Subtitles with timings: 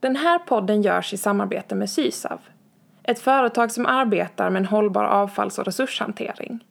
[0.00, 2.40] Den här podden görs i samarbete med Sysav,
[3.02, 6.64] ett företag som arbetar med en hållbar avfalls och resurshantering.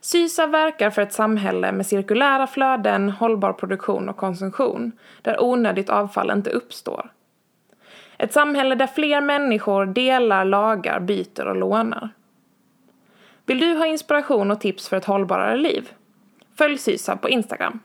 [0.00, 6.30] Sysav verkar för ett samhälle med cirkulära flöden, hållbar produktion och konsumtion, där onödigt avfall
[6.30, 7.10] inte uppstår.
[8.18, 12.08] Ett samhälle där fler människor delar, lagar, byter och lånar.
[13.46, 15.90] Vill du ha inspiration och tips för ett hållbarare liv?
[16.58, 17.80] Följ Sysav på Instagram.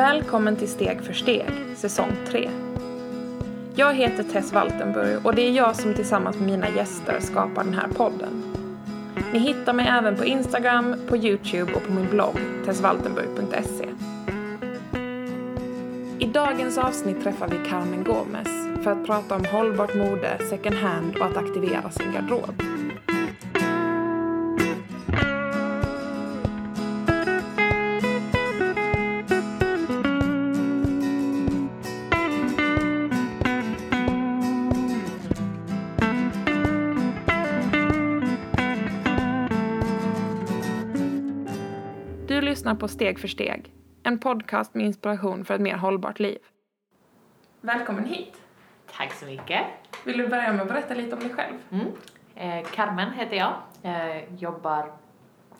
[0.00, 2.50] Välkommen till Steg för steg, säsong 3.
[3.74, 7.74] Jag heter Tess Waltenburg och det är jag som tillsammans med mina gäster skapar den
[7.74, 8.42] här podden.
[9.32, 12.36] Ni hittar mig även på Instagram, på Youtube och på min blogg
[12.66, 13.88] tessvaltenburg.se.
[16.18, 21.16] I dagens avsnitt träffar vi Carmen Gomez för att prata om hållbart mode, second hand
[21.16, 22.62] och att aktivera sin garderob.
[42.40, 46.38] Du lyssnar på Steg för steg, en podcast med inspiration för ett mer hållbart liv.
[47.60, 48.42] Välkommen hit!
[48.92, 49.62] Tack så mycket.
[50.04, 51.54] Vill du börja med att berätta lite om dig själv?
[51.70, 51.86] Mm.
[52.34, 53.54] Eh, Carmen heter jag.
[53.82, 54.92] Jag jobbar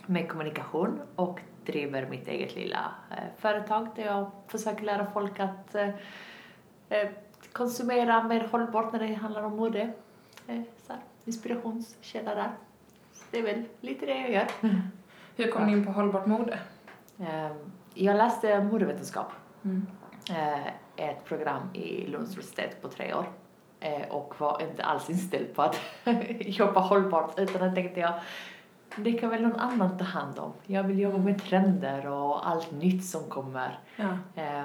[0.06, 5.74] med kommunikation och driver mitt eget lilla eh, företag där jag försöker lära folk att
[5.74, 5.88] eh,
[6.88, 7.08] eh,
[7.52, 9.92] konsumera mer hållbart när det handlar om mode.
[10.46, 12.50] Eh, så här, inspirationskälla där.
[13.12, 14.46] Så det är väl lite det jag gör.
[15.40, 16.58] Hur kom du in på hållbart mode?
[17.18, 17.50] Eh,
[17.94, 19.32] jag läste modevetenskap.
[19.64, 19.86] Mm.
[20.30, 23.26] eh, ett program i Lunds universitet på tre år
[23.80, 25.80] eh, och var inte alls inställd på att
[26.40, 28.12] jobba hållbart utan jag tänkte jag
[28.96, 30.52] det kan väl någon annan ta hand om.
[30.66, 33.78] Jag vill jobba med trender och allt nytt som kommer.
[33.96, 34.08] Ja.
[34.34, 34.64] Eh,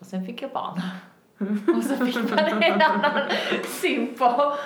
[0.00, 0.80] och sen fick jag barn.
[1.76, 3.30] och så fick man en annan
[3.64, 4.56] syn på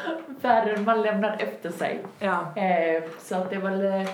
[0.41, 2.05] världen man lämnar efter sig.
[2.19, 2.57] ja.
[2.57, 4.07] Eh, så att det var väl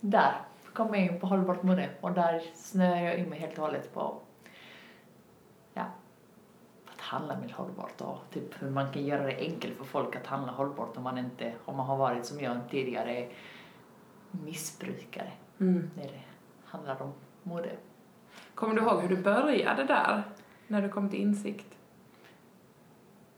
[0.00, 0.32] där
[0.74, 3.94] kom jag in på hållbart mode och där snöade jag in mig helt och hållet
[3.94, 4.20] på
[5.74, 5.84] ja,
[6.94, 10.26] att handla mer hållbart och typ hur man kan göra det enkelt för folk att
[10.26, 13.28] handla hållbart om man inte, om man har varit som jag tidigare
[14.30, 15.90] missbrukare Mm.
[15.96, 16.20] när det
[16.64, 17.12] handlar om
[17.42, 17.70] mode.
[18.54, 20.22] Kommer du ihåg hur du började där?
[20.66, 21.66] När du kom till insikt?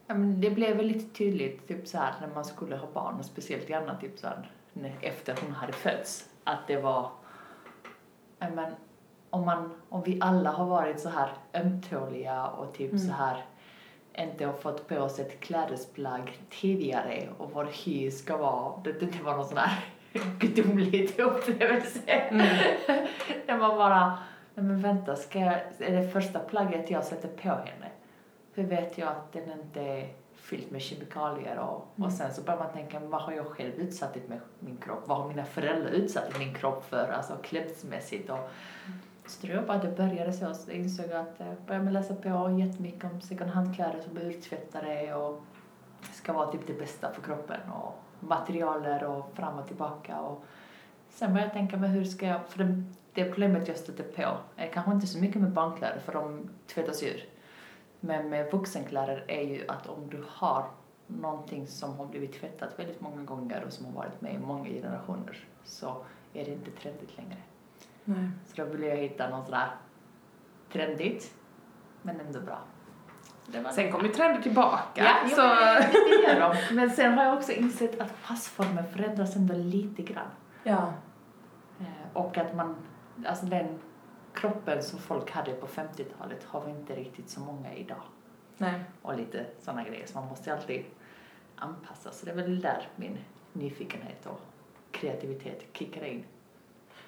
[0.07, 3.25] Ja, men det blev väldigt tydligt typ så här när man skulle ha barn och
[3.25, 7.11] speciellt gärna typ så här, när, efter hon hade fötts att det var
[8.39, 8.75] men,
[9.29, 13.07] om, man, om vi alla har varit så här ömtåliga och typ Mm.
[13.07, 13.45] så här
[14.17, 19.23] inte har fått på oss ett klädesplagg tidigare och vår hy ska vara, det, det
[19.23, 19.85] var någon sån här
[20.39, 21.99] gudomlig upplevelse.
[23.47, 24.19] När man bara,
[24.53, 27.91] nej men vänta, ska jag, är det första plagget jag sätter på henne?
[28.53, 30.07] Hur vet jag att den inte är
[30.47, 32.07] fylld med kemikalier och, Mm.
[32.07, 34.17] och sen så börjar man tänka, vad har jag själv utsatt
[34.59, 35.03] min, kropp?
[35.05, 38.49] Vad har mina föräldrar utsatt min kropp för, alltså klädesmässigt och
[39.25, 42.57] så tror jag bara att det började så, jag insåg att jag började läsa på
[42.59, 45.41] jättemycket om second hand-kläder som är urtvättade och
[46.13, 50.19] ska vara typ det bästa för kroppen och materialer och fram och tillbaka.
[50.19, 50.43] Och
[51.09, 54.37] sen började jag tänka mig hur ska jag, för det, det problemet jag stötte på
[54.55, 57.25] är kanske inte så mycket med barnkläder för de tvättas ur
[57.99, 60.65] men med vuxenkläder är ju att om du har
[61.07, 64.69] någonting som har blivit tvättat väldigt många gånger och som har varit med i många
[64.69, 65.87] generationer så
[66.33, 67.37] är det inte trendigt längre.
[68.03, 68.29] Nej.
[68.45, 69.69] Så då ville jag hitta något sådär
[70.71, 71.33] trendigt,
[72.01, 72.59] men ändå bra.
[73.71, 75.03] Sen kom ju trender tillbaka.
[75.03, 75.41] Ja, så...
[75.41, 76.75] men, gör de.
[76.75, 80.27] men sen har jag också insett att passformen förändras ändå lite grann.
[80.63, 80.93] ja.
[81.79, 82.75] Eh, Och att man,
[83.25, 83.79] alltså den
[84.37, 88.01] kroppen som folk hade på 50-talet har vi inte riktigt så många idag.
[88.57, 88.83] Nej.
[89.01, 90.83] Och lite sådana grejer, så man måste alltid
[91.55, 92.11] anpassa.
[92.11, 93.17] Så det är väl där min
[93.53, 94.39] nyfikenhet och
[94.91, 96.23] kreativitet kickar in.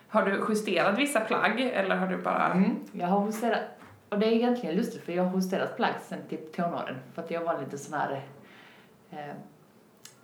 [0.07, 2.53] Har du justerat vissa plagg eller har du bara...
[2.53, 2.79] Mm.
[2.91, 3.61] Jag har justerat,
[4.09, 7.31] och det är egentligen lustigt för jag har justerat plagg sen typ tonåren för att
[7.31, 8.25] jag var lite sån här,
[9.09, 9.35] eh,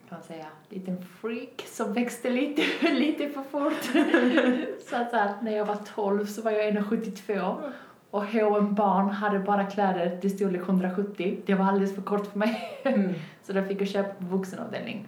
[0.09, 2.61] kan man säga, liten freak som växte lite,
[2.91, 3.83] lite för fort.
[4.89, 7.71] så att så här, när jag var 12 så var jag 1,72
[8.11, 11.37] och H&M barn hade bara kläder till storlek 170.
[11.45, 12.81] Det var alldeles för kort för mig.
[12.83, 13.13] Mm.
[13.43, 15.07] Så då fick jag köpa på vuxenavdelning.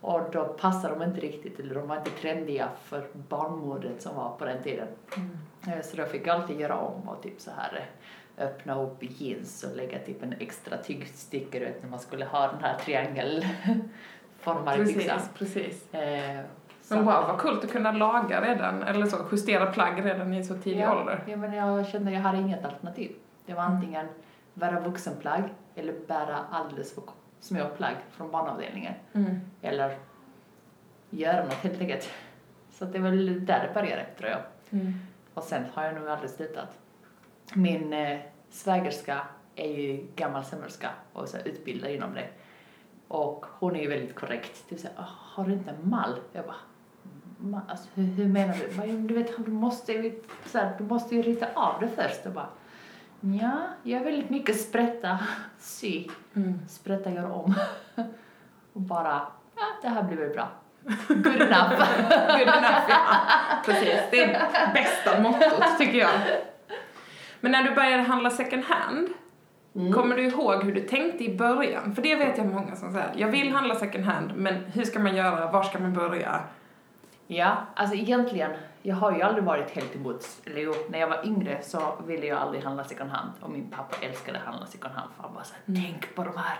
[0.00, 4.36] Och då passade de inte riktigt, eller de var inte trendiga för barnmodet som var
[4.38, 4.88] på den tiden.
[5.16, 5.78] Mm.
[5.78, 7.86] Eh, Så då fick jag alltid göra om och typ så här
[8.38, 12.46] öppna upp jeans och lägga typ en extra tygstycke du vet när man skulle ha
[12.52, 15.20] den här triangelformade Precis, byxan.
[15.38, 15.94] precis.
[15.94, 16.40] Eh,
[16.88, 20.54] Men wow, vad coolt att kunna laga redan, eller så, justera plagg redan i så
[20.58, 21.24] tidig ja, ålder.
[21.26, 23.12] Ja, men jag kände att jag hade inget alternativ.
[23.46, 23.76] Det var Mm.
[23.76, 24.06] antingen
[24.54, 25.42] bära vuxenplagg
[25.74, 27.02] eller bära alldeles för
[27.40, 28.94] små plagg från barnavdelningen.
[29.12, 29.40] Mm.
[29.62, 29.96] Eller
[31.10, 32.10] göra något helt enkelt.
[32.70, 34.40] Så det är väl där det började tror jag.
[34.70, 34.92] Mm.
[35.34, 36.68] Och sen har jag nog aldrig slutat.
[37.54, 38.18] Min eh,
[38.50, 39.20] svägerska
[39.56, 42.28] är ju gammal sömmerska och så utbildad inom det.
[43.08, 44.68] Och hon är ju väldigt korrekt.
[44.68, 46.20] Typ såhär, "Ah, har du inte en mall?
[46.32, 46.56] Jag bara,
[47.40, 48.76] "Ma- alltså, hur, hur menar du?
[48.76, 51.80] Bara, "Jo, men Du vet, du måste, ju- så här, du måste ju rita av
[51.80, 52.20] det först.
[52.24, 52.48] Jag bara,
[53.20, 53.52] ja,
[53.82, 55.18] jag är väldigt mycket sprätta,
[55.58, 56.60] sy, Mm.
[56.68, 57.54] sprätta, gör om.
[58.72, 60.48] och bara, ja, det här blir väl bra.
[61.08, 61.70] Good enough.
[62.38, 63.04] Good enough, ja.
[63.64, 66.10] Precis, det är bästa mottot tycker jag.
[67.44, 69.08] Men när du började handla second hand,
[69.76, 69.92] Mm.
[69.92, 71.94] kommer du ihåg hur du tänkte i början?
[71.94, 74.98] För det vet jag många som säger, jag vill handla second hand, men hur ska
[74.98, 75.50] man göra?
[75.50, 76.40] Var ska man börja?
[77.26, 78.50] Ja, alltså egentligen,
[78.82, 82.26] jag har ju aldrig varit helt emot, eller jo, när jag var yngre så ville
[82.26, 85.34] jag aldrig handla second hand och min pappa älskade att handla second hand för han
[85.34, 86.58] bara såhär, tänk på de här,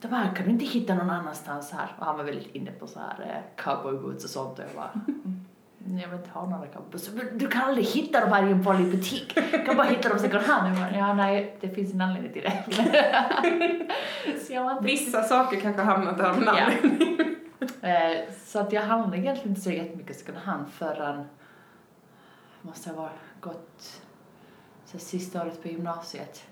[0.00, 1.88] de här kan du inte hitta någon annanstans här.
[1.98, 4.74] Och han var väldigt inne på så här eh, cowboy boots och sånt och jag
[4.74, 5.44] bara, "Mm,
[5.90, 6.66] jag vill inte ha några.
[7.14, 9.34] "Men Du kan aldrig hitta dem här i en vanlig butik.
[9.34, 10.76] Du kan bara hitta dem second hand.
[10.78, 12.64] Bara, ja nej, det finns en anledning till det.
[14.70, 17.16] inte Vissa saker kanske har hamnat där av en anledning.
[17.82, 21.24] Eh, så att jag handlade egentligen inte så jättemycket second hand förrän,
[22.62, 23.10] måste ha
[23.40, 24.00] gått
[24.84, 26.42] så sista året på gymnasiet,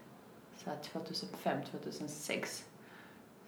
[0.57, 2.65] så här 2005, 2006.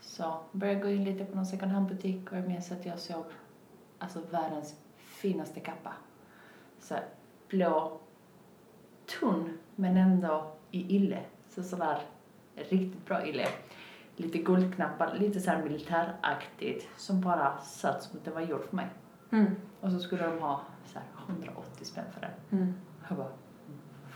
[0.00, 2.87] Så började jag gå in lite på någon second hand butik och jag minns att
[2.87, 3.25] jag såg
[3.99, 4.75] alltså världens
[5.17, 5.93] finaste kappa.
[6.79, 6.95] Så
[7.49, 8.01] blå,
[9.21, 11.21] tunn men ändå i ille.
[11.49, 12.01] Så sådär
[12.55, 13.49] riktigt bra ille
[14.17, 18.77] lite guldknappar, lite så här militäraktigt som bara satt som att det var gjort för
[18.77, 18.89] mig.
[19.31, 19.57] Mm.
[19.81, 22.61] Och så skulle de ha så här 180 spänn för den.
[22.61, 22.75] Mm.
[23.09, 23.33] Jag bara,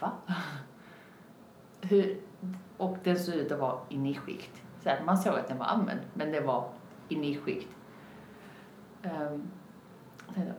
[0.01, 0.13] va?
[1.81, 2.21] Hur?
[2.77, 4.63] Och den såg ut att vara i nischskikt.
[4.83, 6.69] Så här, man såg att den var använd, men det var
[7.09, 7.69] i nischskikt.
[9.03, 9.51] Um,
[10.35, 10.55] tänkte,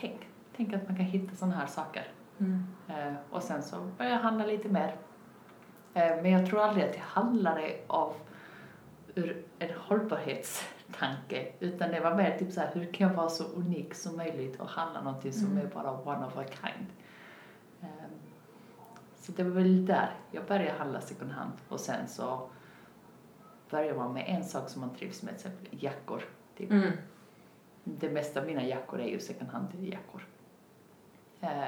[0.00, 2.08] tänk, tänk att man kan hitta sådana här saker.
[2.38, 2.66] Mm.
[2.88, 4.96] Eh, och sen så började jag handla lite mer.
[5.94, 8.14] Eh, men jag tror aldrig att jag handlade av
[9.14, 13.44] ur en hållbarhetstanke utan det var mer typ så här, hur kan jag vara så
[13.44, 15.66] unik som möjligt och handla någonting som Mm.
[15.66, 16.86] är bara one of a kind.
[17.80, 17.88] Eh,
[19.14, 22.48] så det var väl där jag började handla second hand och sen så
[23.70, 26.22] börjar man med en sak som man trivs med, till exempel jackor.
[26.56, 26.70] Typ.
[26.70, 26.92] Mm.
[27.98, 30.26] Det mesta av mina jackor är ju second hand-jackor.
[31.40, 31.64] Eh,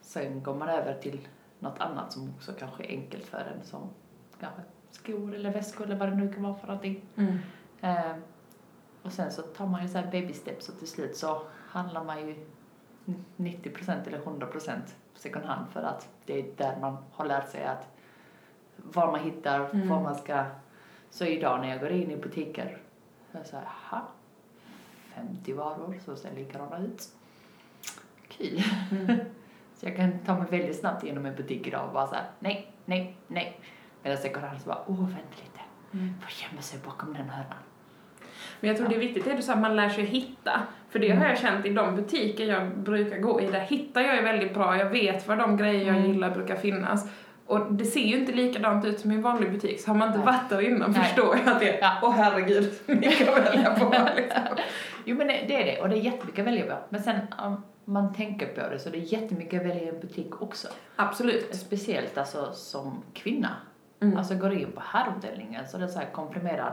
[0.00, 1.28] sen går man över till
[1.58, 3.88] något annat som också kanske är enkelt för en som
[4.40, 7.02] kanske skor eller väskor eller vad det nu kan vara för någonting.
[7.16, 7.38] Mm.
[7.80, 8.16] Eh,
[9.02, 12.04] och sen så tar man ju så här baby steps och till slut så handlar
[12.04, 12.46] man ju
[13.36, 14.80] 90% eller 100%
[15.14, 17.88] second hand för att det är där man har lärt sig att
[18.76, 19.88] var man hittar, Mm.
[19.88, 20.44] vad man ska.
[21.10, 22.78] Så idag när jag går in i butiker
[23.30, 24.02] så är jag så här,
[25.14, 27.08] 50 varor som ser likadana ut.
[28.28, 28.62] Kul.
[28.90, 29.06] Mm.
[29.74, 32.24] Så jag kan ta mig väldigt snabbt igenom en butik idag och bara så här,
[32.38, 33.60] nej, nej, nej.
[34.02, 35.60] Medan second hand så bara, åh, vänta lite.
[35.92, 36.14] Mm.
[36.22, 37.58] Vad gömmer sig bakom den hörnan?
[38.60, 40.62] Men jag tror det är viktigt det du sa, att man lär sig hitta.
[40.90, 44.16] För det har jag känt i de butiker jag brukar gå i, där hittar jag
[44.16, 44.76] ju väldigt bra.
[44.78, 46.10] Jag vet var de grejer jag Mm.
[46.12, 47.10] gillar brukar finnas.
[47.46, 50.08] Och det ser ju inte likadant ut som i en vanlig butik, så har man
[50.08, 50.26] inte Nej.
[50.26, 51.04] varit där innan Nej.
[51.04, 51.98] förstår jag att det är, Ja.
[52.02, 54.42] åh herregud, mycket att välja på liksom.
[55.04, 56.82] Jo men det, är det och det är jättemycket att välja på.
[56.88, 60.00] Men sen om man tänker på det så det är jättemycket att välja i en
[60.00, 60.68] butik också.
[60.96, 61.54] Absolut.
[61.54, 63.56] Speciellt alltså som kvinna.
[64.00, 64.16] Mm.
[64.16, 66.72] Alltså går in på herravdelningen så det är så här komprimerad.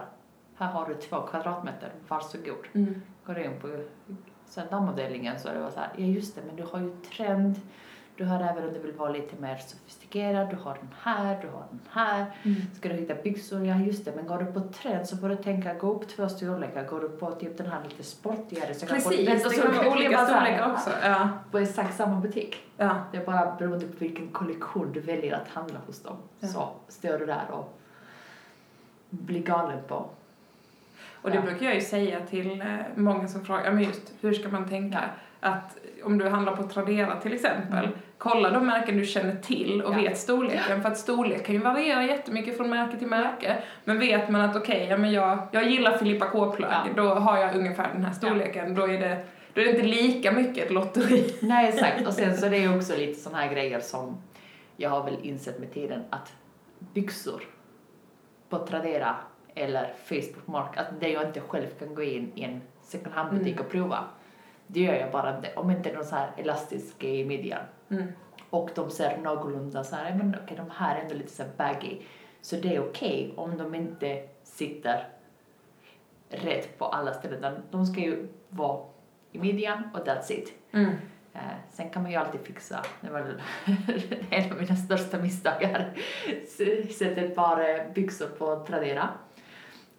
[0.55, 2.67] Här har du två kvadratmeter, varsågod.
[2.73, 3.01] Mm.
[3.25, 3.67] Går in på
[4.45, 6.95] sen damavdelningen så är det bara så här, ja just det men du har ju
[7.15, 7.55] trend.
[8.19, 11.47] Du har även om du vill vara lite mer sofistikerad, du har den här, du
[11.47, 12.25] har den här.
[12.43, 12.55] Mm.
[12.75, 13.65] Ska du hitta byxor?
[13.65, 16.29] Ja just det, men går du på trend så får du tänka gå upp två
[16.29, 16.83] storlekar.
[16.83, 19.87] Går du på typ den här lite sportigare så kan du Precis, få det kan
[19.87, 20.89] olika storlekar också.
[21.03, 21.29] Ja.
[21.51, 22.55] På exakt samma butik.
[22.77, 22.95] ja.
[23.11, 26.17] Det är bara beroende på vilken kollektion du väljer att handla hos dem.
[26.39, 26.47] Ja.
[26.47, 27.79] Så står du där och
[29.09, 29.95] blir galen på.
[31.21, 31.41] Och det Ja.
[31.41, 34.99] brukar jag ju säga till eh, många som frågar, men just hur ska man tänka?
[35.39, 37.97] Att om du handlar på Tradera till exempel, Mm.
[38.19, 39.97] Kolla de märken du känner till och Ja.
[39.97, 40.81] vet storleken.
[40.81, 43.57] För att storlek kan ju variera jättemycket från märke till märke.
[43.83, 47.03] Men vet man att okej, ja men jag, jag gillar Filippa K-plagg, Ja.
[47.03, 48.75] då har jag ungefär den här storleken.
[48.75, 51.35] Då, är det, då är det inte lika mycket ett lotteri.
[51.41, 54.17] Nej exakt, och sen så är det ju också lite sådana här grejer som
[54.77, 56.33] jag har väl insett med tiden att
[56.93, 57.41] byxor
[58.49, 59.15] på Tradera
[59.55, 63.29] eller Facebook Mark, att det jag inte själv kan gå in i en second hand
[63.37, 63.65] butik Mm.
[63.65, 64.03] och prova.
[64.71, 67.61] Det gör jag bara om inte någon så här elastisk i midjan.
[67.89, 68.07] Mm.
[68.49, 71.97] Och de ser någorlunda så här, men okej de här är ändå lite så baggy.
[72.41, 75.07] Så det är okej om de inte sitter
[76.29, 77.61] rätt på alla ställen.
[77.71, 78.81] De ska ju vara
[79.31, 80.53] i midjan och that's it.
[80.71, 80.89] Mm.
[81.33, 81.41] Eh,
[81.73, 83.19] sen kan man ju alltid fixa, det var
[84.29, 85.93] en av mina största misstag här,
[86.43, 89.09] S- sett ett par eh, byxor på Tradera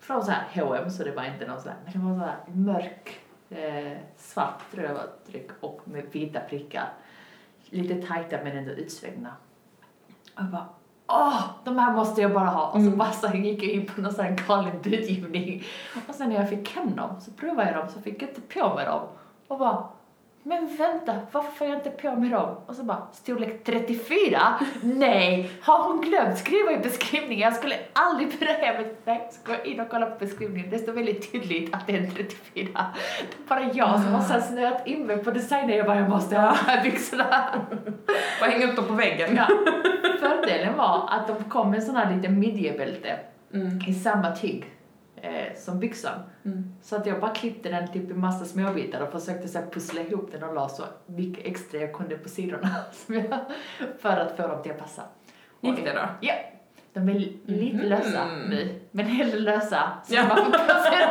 [0.01, 2.25] från så här H&M så det var inte någon så här, men det var så
[2.25, 6.89] här mörk eh, svart tror jag var tryck och med vita prickar.
[7.65, 9.31] Lite tajta men ändå utsvängda.
[10.35, 10.69] Och jag bara
[11.13, 12.67] Åh, de här måste jag bara ha.
[12.67, 12.99] Och så Mm.
[12.99, 15.65] bara så gick jag in på någon sån här galen budgivning.
[16.09, 18.41] Och sen när jag fick hem dem så provade jag dem så fick jag inte
[18.41, 19.03] på med dem.
[19.49, 19.89] Och bara,
[20.43, 22.57] men vänta, varför får jag inte på med dem?
[22.67, 24.39] Och så bara, storlek 34?
[24.83, 27.39] Nej, har hon glömt skriva i beskrivningen?
[27.39, 28.95] Jag skulle aldrig bry mig.
[29.05, 30.71] Nej, ska jag in och kolla på beskrivningen.
[30.71, 32.67] Det står väldigt tydligt att det är en 34.
[32.67, 35.77] Det är bara jag som har så snöat in mig på designen.
[35.77, 37.27] Jag bara, jag måste ha de här byxorna.
[38.41, 39.37] Och hänga upp dem på väggen.
[39.37, 39.47] Ja.
[40.21, 43.19] Fördelen var att de kom med sån här liten midjebälte
[43.55, 43.79] Mm.
[43.89, 44.65] i samma tyg
[45.23, 46.19] eh, som byxan.
[46.45, 46.65] Mm.
[46.83, 50.29] Så att jag bara klippte den typ i massa småbitar och försökte så pussla ihop
[50.33, 52.69] den och la så mycket extra jag kunde på sidorna
[53.07, 53.39] jag,
[54.01, 55.03] för att få dem till att passa.
[55.61, 56.09] Gick det då?
[56.21, 56.35] Ja.
[56.93, 57.81] De är lite Mhm.
[57.89, 60.25] lösa nu, men hellre lösa så Ja.
[60.29, 61.11] man får placera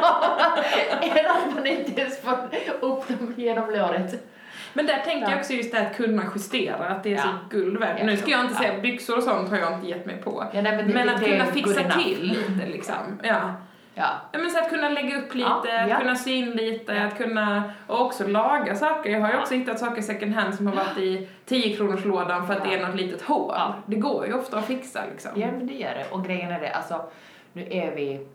[1.01, 2.37] än att man inte ens får
[2.81, 4.25] upp dem genom låret.
[4.73, 5.29] Men där tänker Ja.
[5.31, 7.21] jag också just det här att kunna justera, att det är Ja.
[7.21, 8.05] så guld värt.
[8.05, 10.45] Nu ska jag inte säga byxor och sånt har jag inte gett mig på.
[10.53, 13.19] Nej, men det, Men det, att det kunna fixa till lite liksom.
[13.23, 13.53] Ja.
[13.99, 14.11] Ja.
[14.31, 15.95] Ja, men så att kunna lägga upp lite, Ja, ja.
[15.95, 17.03] att kunna sy in lite, Ja.
[17.07, 19.09] att kunna och också laga saker.
[19.09, 22.47] Jag har ju också hittat saker second hand som har varit i 10 kronors lådan
[22.47, 23.55] för att det är något litet hål.
[23.85, 25.31] Det går ju ofta att fixa liksom.
[25.35, 26.05] Ja, men det gör det.
[26.11, 27.09] Och grejen är det, alltså,
[27.53, 28.27] nu är vi...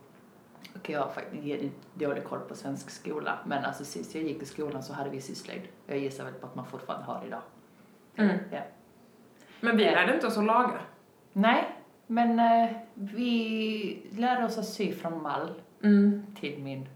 [0.77, 4.47] Okej, jag har faktiskt dålig koll på svensk skola, men alltså sist jag gick i
[4.47, 5.63] skolan så hade vi sysslöjd.
[5.87, 7.41] Jag gissar väl på att man fortfarande har idag.
[8.17, 8.39] Mm.
[9.61, 10.81] Men vi lärde inte oss att laga.
[11.33, 11.74] Nej,
[12.07, 15.49] men eh, vi lärde oss att sy från mall
[15.85, 16.27] Mm.
[16.41, 16.89] till min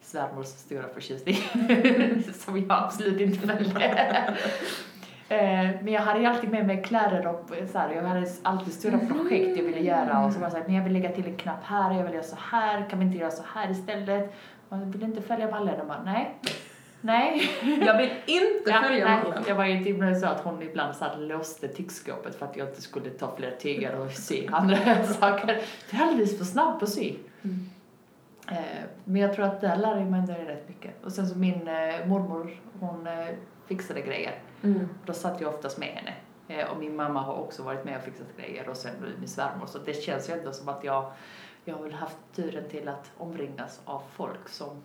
[0.00, 1.34] svärmors stora förtjusning,
[2.34, 4.38] som jag absolut inte väljer.
[5.28, 8.72] Eh, Men jag hade ju alltid med mig kläder och så här, jag hade alltid
[8.74, 11.08] stora projekt jag ville göra och så var det så här, men jag vill lägga
[11.12, 13.70] till en knapp här, jag vill göra så här, kan vi inte göra så här
[13.70, 14.34] istället?
[14.68, 16.34] Jag vill inte följa mallen och bara, nej,
[17.04, 17.50] nej.
[17.86, 19.24] Jag vill inte Ja, följa nej.
[19.24, 19.44] mallen.
[19.48, 22.68] Jag var ju och med så att hon ibland så låste tyggskåpet för att jag
[22.68, 25.46] inte skulle ta fler tyger och sy andra saker.
[25.90, 27.14] Det är alldeles för snabb på sy.
[27.42, 27.70] Mm.
[28.50, 31.04] Eh, Men jag tror att där lär jag mig ändå rätt mycket.
[31.04, 33.26] Och sen så min eh, mormor, hon eh,
[33.66, 34.38] fixade grejer.
[34.62, 34.88] Mm.
[35.06, 36.14] Då satt jag oftast med henne.
[36.72, 39.66] Och min mamma har också varit med och fixat grejer och sen min svärmor.
[39.66, 41.12] Så det känns ju ändå som att jag,
[41.64, 44.82] jag har väl haft turen till att omringas av folk som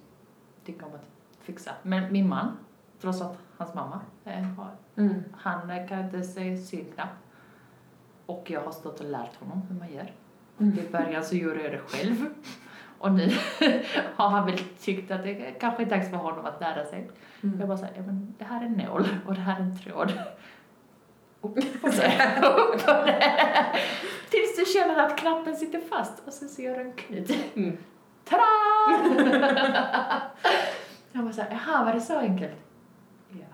[0.65, 1.05] tycker om att
[1.41, 1.71] fixa.
[1.83, 2.57] Men min man,
[3.01, 5.23] trots att hans mamma eh, har, Mm.
[5.37, 7.09] han eh, kan inte se synknapp.
[8.25, 10.11] Och jag har stått och lärt honom hur man gör.
[10.59, 10.79] Mm.
[10.79, 12.25] I början så gjorde jag det själv.
[12.99, 13.29] Och nu
[14.15, 17.09] har han väl tyckt att det kanske är dags för honom att lära sig.
[17.43, 17.59] Mm.
[17.59, 19.77] Jag bara säger, ja, men det här är en nål och det här är en
[19.79, 20.11] tråd.
[21.41, 23.23] Upp på det, upp på det.
[24.29, 27.31] Tills du känner att knappen sitter fast och sen så gör du en knut.
[27.55, 27.77] Mm.
[28.25, 28.41] Tada!
[31.39, 32.51] bara såhär, jaha var det så enkelt?
[33.29, 33.45] Ja.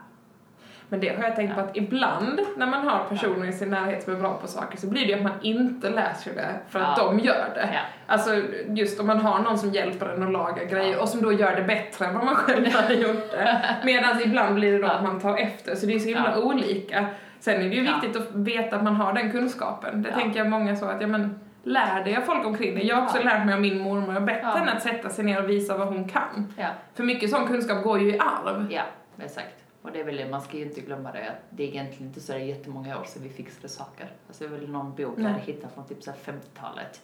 [0.89, 4.03] Men det har jag tänkt på att ibland när man har personer i sin närhet
[4.03, 6.79] som är bra på saker så blir det ju att man inte läser det för
[6.79, 7.03] att Ja.
[7.03, 7.69] de gör det.
[7.73, 7.79] Ja.
[8.07, 11.01] Alltså just om man har någon som hjälper en att laga grejer Ja.
[11.01, 13.61] och som då gör det bättre än vad man själv hade gjort det.
[13.83, 14.91] Medan ibland blir det då Ja.
[14.91, 16.41] att man tar efter, så det är så himla Ja.
[16.41, 17.05] olika.
[17.39, 17.93] Sen är det ju Ja.
[18.01, 20.01] viktigt att veta att man har den kunskapen.
[20.01, 20.15] Det Ja.
[20.15, 22.85] tänker jag många så att, ja men lär dig av folk omkring dig.
[22.87, 23.23] Jag har också Ja.
[23.23, 24.57] lärt mig av min mormor, jag är bättre Ja.
[24.57, 26.53] än att sätta sig ner och visa vad hon kan.
[26.57, 26.69] Ja.
[26.93, 28.67] För mycket sån kunskap går ju i arv.
[28.71, 28.83] ja,
[29.17, 29.55] exakt.
[29.81, 32.07] Och det är väl det, man ska ju inte glömma det, att det är egentligen
[32.07, 34.11] inte så där jättemånga år sedan vi fixade saker.
[34.27, 37.01] Alltså det är väl någon bok jag hade hittat från typ så här 50-talet.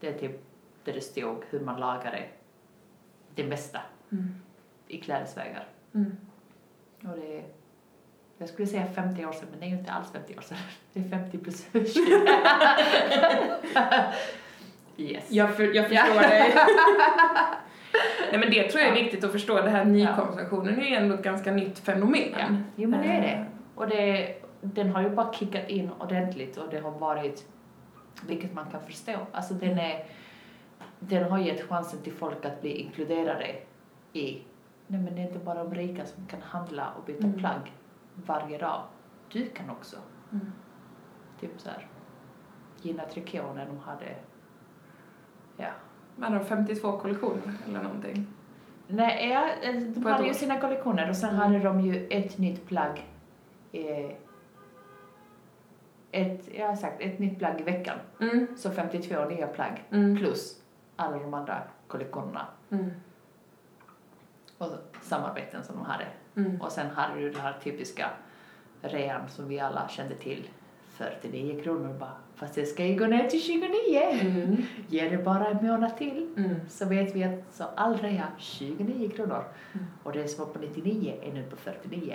[0.00, 0.44] Det är typ
[0.84, 2.22] där det stod hur man lagade
[3.34, 3.80] det mesta
[4.12, 4.34] Mm.
[4.88, 5.66] i klädesvägar.
[5.94, 6.16] Mm.
[7.02, 7.42] Och det
[8.44, 10.58] jag skulle säga 50 år sedan, men det är ju inte alls 50 år sedan.
[10.92, 11.80] Det är 50 plus 20.
[14.96, 15.24] yes.
[15.28, 16.54] Jag, för, jag förstår dig.
[18.30, 21.14] Nej men det tror jag är viktigt att förstå, det här nykonsumtionen är ju ändå
[21.14, 22.34] ett ganska nytt fenomen.
[22.38, 22.46] Ja,
[22.76, 23.44] jo men det är det.
[23.74, 27.44] Och det, den har ju bara kickat in ordentligt och det har varit,
[28.26, 30.04] vilket man kan förstå, alltså den är,
[30.98, 33.46] den har gett chansen till folk att bli inkluderade
[34.12, 34.38] i,
[34.86, 37.38] nej men det är inte bara de rika som kan handla och byta Mm.
[37.38, 37.72] plagg
[38.14, 38.82] varje dag.
[39.32, 39.96] Du kan också.
[40.32, 40.52] Mm.
[41.40, 41.86] Typ så här,
[42.82, 44.16] Gina Tricot när de hade,
[45.56, 45.66] ja,
[46.22, 48.26] är det, 52 kollektioner eller någonting?
[48.86, 51.40] Nej, ja, eh, de hade ju sina kollektioner och sen Mm.
[51.40, 53.10] hade de ju ett nytt plagg.
[53.72, 54.10] Eh,
[56.10, 57.98] ett, jag har sagt, ett nytt plagg i veckan.
[58.20, 58.46] Mm.
[58.56, 60.16] Så 52 nya plagg Mm.
[60.16, 60.62] plus
[60.96, 62.90] alla de andra kollektionerna Mm.
[64.58, 64.68] och
[65.02, 66.06] samarbeten som de hade.
[66.36, 66.60] Mm.
[66.60, 68.10] Och sen hade du den här typiska
[68.82, 70.48] rean som vi alla kände till.
[70.96, 74.00] 49 kronor bara, fast det ska ju gå ner till 29.
[74.20, 74.56] Mm.
[74.88, 76.34] Ge det bara en månad till.
[76.36, 76.54] Mm.
[76.68, 79.44] Så vet vi att så all rea 29 kronor.
[79.72, 79.86] Mm.
[80.02, 82.14] Och det som var på 99 är nu på 49.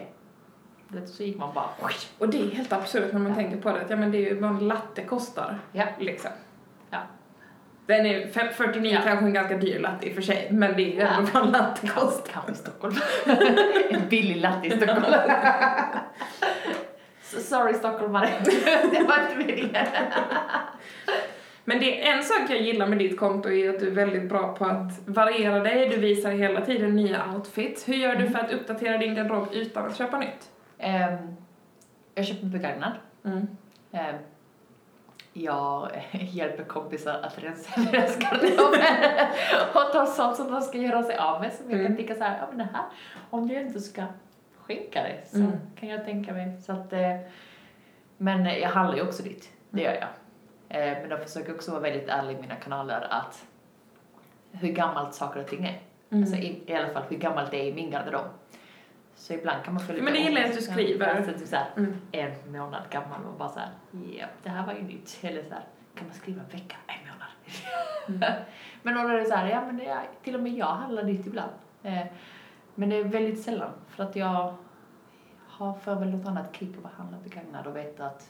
[0.87, 1.69] Det- Så gick man bara...
[2.17, 3.35] Och det är helt absurt när man Ja.
[3.35, 3.81] tänker på det.
[3.81, 5.59] att Ja, men det är ju vad en latte kostar.
[5.71, 5.85] Ja.
[5.99, 6.31] Liksom.
[7.89, 9.01] Den är fem- 49 Ja.
[9.05, 11.43] kanske en ganska dyr latte i och för sig, men det är ju ändå vad
[11.43, 12.31] en latte kostar.
[12.33, 12.95] Kanske i Stockholm.
[13.89, 15.05] en billig latte i Stockholm.
[17.21, 18.29] Sorry stockholmare.
[18.91, 19.85] det var inte meningen.
[21.65, 24.29] Men det är en sak jag gillar med ditt konto är att du är väldigt
[24.29, 25.89] bra på att variera dig.
[25.89, 27.87] Du visar hela tiden nya outfits.
[27.87, 28.31] Hur gör du Mm.
[28.33, 30.49] för att uppdatera din garderob utan att köpa nytt?
[30.77, 31.17] Ehm,
[32.15, 32.91] jag köper begagnad.
[33.25, 33.47] Mm.
[33.91, 34.15] Ehm,
[35.33, 38.73] jag hjälper kompisar att rensa deras garderob
[39.75, 41.53] och ta sånt som de ska göra sig av med.
[41.53, 41.87] Som jag Mm.
[41.87, 42.83] kan tycka så här, ja men det här,
[43.29, 44.03] om du inte ska
[44.57, 45.51] skänka det så Mm.
[45.79, 46.61] kan jag tänka mig.
[46.61, 47.15] Så att, eh,
[48.17, 50.07] men jag handlar ju också dit, det gör jag.
[50.81, 53.45] Eh, men jag försöker också vara väldigt ärlig i mina kanaler att
[54.51, 55.79] hur gammalt saker och ting är.
[56.11, 56.23] Mm.
[56.23, 58.25] Alltså i, i alla fall hur gammalt det är i min garderob.
[59.19, 61.07] Så ibland kan man få lite Men det gillar jag att du skriver.
[61.15, 62.01] Alltså, typ så här, Mm.
[62.11, 63.69] en månad gammal och bara så här,
[64.19, 65.19] ja, det här var ju nytt.
[65.21, 65.63] Eller så här,
[65.95, 68.23] kan man skriva en vecka, en månad?
[68.23, 68.43] Mm.
[68.83, 71.03] men då är det så här, ja men det är, till och med jag handlar
[71.03, 71.51] nytt ibland.
[71.83, 72.05] Eh,
[72.75, 74.53] men det är väldigt sällan för att jag
[75.47, 78.29] har för väl något annat kick av att handla begagnad och veta att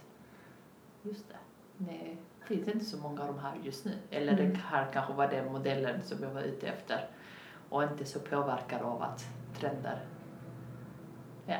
[1.01, 1.36] just det,
[1.77, 3.91] det finns inte så många av de här just nu.
[4.12, 4.50] Eller Mm.
[4.50, 7.08] det här kanske var den modellen som jag var ute efter
[7.69, 9.25] och inte så påverkad av att
[9.60, 10.00] trender
[11.49, 11.59] ja,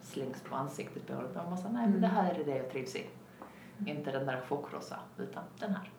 [0.00, 1.18] slängs på ansiktet på en.
[1.50, 2.10] Man säger, nej men det Mm.
[2.24, 3.06] här är det jag trivs i.
[3.86, 5.90] Inte den där chockrosa, utan den här.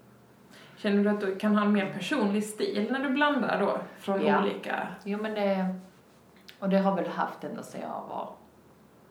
[0.77, 4.25] Känner du att du kan ha en mer personlig stil när du blandar då från
[4.25, 4.41] Ja.
[4.41, 4.88] olika?
[5.03, 5.75] Jo men det,
[6.59, 8.29] och det har väl haft ända sedan jag var,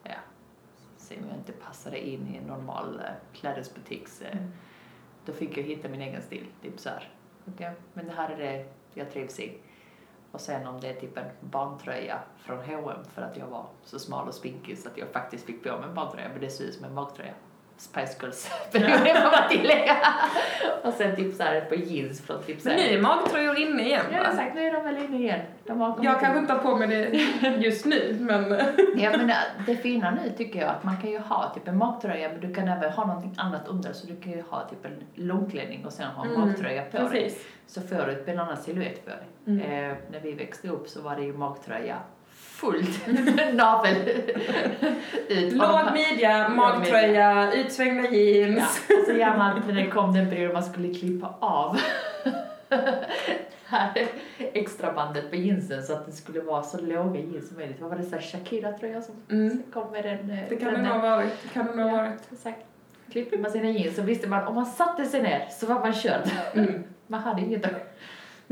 [0.03, 0.14] ja,
[0.96, 4.53] sen jag inte passade in i en normal eh, klädesbutiks, eh, Mm.
[5.25, 6.46] då fick jag hitta min egen stil.
[6.62, 7.09] Typ så här,
[7.48, 9.59] okej, men det här är det jag trivs i.
[10.33, 13.99] Och sen om det är typ en barntröja från H&M för att jag var så
[13.99, 16.64] smal och spinkig så att jag faktiskt fick på mig en barntröja, men det ser
[16.64, 17.35] ut som en magtröja.
[17.77, 19.97] Spice Girls perioden får man tillägga.
[20.85, 22.89] och sen typ så här par jeans från typ så Men här.
[22.91, 24.29] nu är magtröjor inne igen Ja, va?
[24.31, 24.55] exakt.
[24.55, 25.41] Nu är de väl inne igen.
[25.67, 28.51] De har Jag kanske inte har på mig det just nu, men...
[28.97, 31.79] Ja, men det, det fina nu tycker jag att man kan ju ha typ en
[31.79, 34.85] magtröja men du kan även ha någonting annat under så du kan ju ha typ
[34.85, 37.09] en långklänning och sen ha en Mm, magtröja på dig.
[37.09, 37.47] Precis.
[37.67, 39.27] Så får du en annan silhuett på dig.
[39.47, 39.61] Mm.
[39.91, 41.97] Eh, när vi växte upp så var det ju magtröja
[42.62, 43.07] fullt
[43.55, 43.96] navel
[45.29, 45.53] ut.
[45.53, 48.83] Låg midja, magtröja, utsvängda Ja, jeans.
[48.88, 51.79] och så gärna när det kom den perioden man skulle klippa av
[53.66, 54.07] här
[54.38, 57.81] extra bandet på jeansen så att det skulle vara så låga jeans som möjligt.
[57.81, 59.62] Vad var det så här Shakira tror jag som Mm.
[59.72, 60.31] kom med den?
[60.31, 60.83] eh, Det kan det trenden?
[60.85, 61.33] nog ha varit.
[61.42, 62.20] Det kan det nog ha Ja, varit.
[62.33, 62.59] exakt.
[63.12, 65.92] Klippte man sina jeans så visste man om man satte sig ner så var man
[65.92, 66.20] körd.
[66.55, 66.85] Mm.
[67.07, 67.96] Man hade inget att...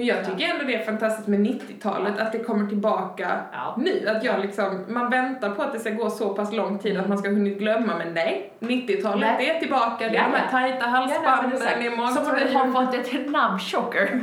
[0.00, 3.74] Men jag tycker ändå det är fantastiskt med 90-talet, att det kommer tillbaka Ja.
[3.78, 4.08] nu.
[4.08, 7.08] Att jag liksom, man väntar på att det ska gå så pass lång tid att
[7.08, 8.52] man ska ha hunnit glömma, men nej.
[8.58, 9.50] 90-talet Nej.
[9.50, 10.50] är tillbaka, det är Ja, de här ja.
[10.50, 12.74] tajta halsbanden, det är Som om magtröjan.
[12.74, 14.20] har fått ett namn, chocker.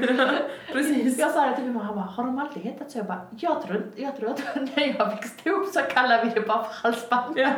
[0.73, 1.19] Precis.
[1.19, 2.97] Jag sa det till min mamma, han bara, har de alltid hetat så?
[2.97, 6.47] Jag bara, jag tror, jag tror att när jag växte upp så kallade vi det
[6.47, 7.37] bara för halsband.
[7.39, 7.49] Ja.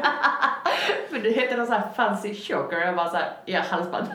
[1.09, 2.77] för det heter någon sån här fancy choker.
[2.85, 4.05] Jag bara såhär, ja halsband.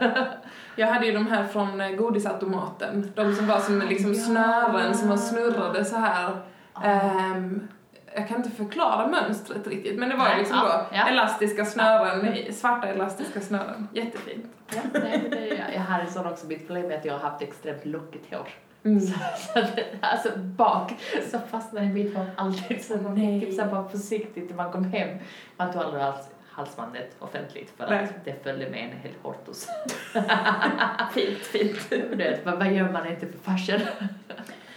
[0.77, 3.13] Jag hade ju de här från eh, godisautomaten.
[3.15, 4.19] De som var som liksom Ja.
[4.21, 6.37] snören som var snurrade så här.
[6.73, 6.85] Ah.
[6.85, 7.69] Ehm,
[8.17, 11.09] jag kan inte förklara mönstret riktigt, men det var Nej, liksom ja, då ja.
[11.09, 13.89] elastiska snören, svarta elastiska snören.
[13.93, 14.47] Jättefint.
[14.75, 17.85] ja, nej, det, jag hade sån också, mitt problem är att jag har haft extremt
[17.85, 18.49] lockigt hår.
[18.85, 19.01] Mm.
[19.01, 19.19] Så,
[19.53, 20.93] så att, alltså bak
[21.31, 25.19] så fastnade mitt hår alltid så man fick här bara försiktigt när man kom hem.
[25.57, 28.05] Man tog aldrig hals, halsbandet offentligt för Nej.
[28.05, 29.69] att det följde med en hel hortus.
[31.14, 31.93] Fint, fint.
[31.93, 33.81] Vet, vad, vad gör man inte för fashion?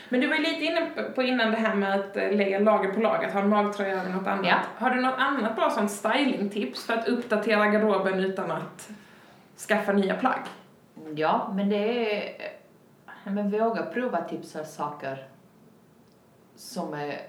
[0.09, 2.93] Men du var ju lite inne på innan det här med att eh, lägga lager
[2.93, 4.45] på lager, att ha en magtröja eller något annat.
[4.47, 4.57] Ja.
[4.77, 8.89] Har du något annat bra sånt stylingtips för att uppdatera garderoben utan att
[9.67, 10.41] skaffa nya plagg?
[11.15, 12.51] Ja, men det är...
[13.23, 15.27] Men våga prova tipsa saker
[16.55, 17.19] som är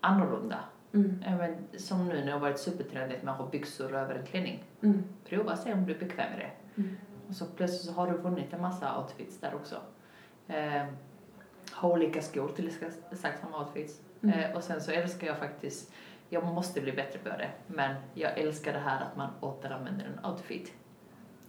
[0.00, 0.58] annorlunda.
[0.98, 1.22] Mm.
[1.26, 4.64] Även som nu när det har varit supertrendigt med att ha byxor över en klänning.
[4.82, 5.04] Mm.
[5.28, 6.80] Prova se om du är bekväm med det.
[6.82, 6.96] Mm.
[7.28, 9.76] Och så plötsligt så har du vunnit en massa outfits där också.
[10.48, 10.84] Eh,
[11.74, 12.70] ha olika skor till
[13.12, 14.00] exakt samma outfits.
[14.22, 14.38] Mm.
[14.38, 15.92] Eh, och sen så älskar jag faktiskt,
[16.28, 20.30] jag måste bli bättre på det, men jag älskar det här att man återanvänder en
[20.30, 20.72] outfit.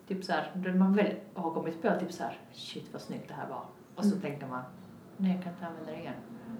[0.07, 3.27] Typ så här, när man väl har kommit på typ så här, shit vad snyggt
[3.27, 3.63] det här var.
[3.95, 4.21] Och så Mm.
[4.21, 4.63] tänker man,
[5.17, 6.13] nej jag kan inte använda det igen.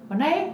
[0.10, 0.54] Och nej,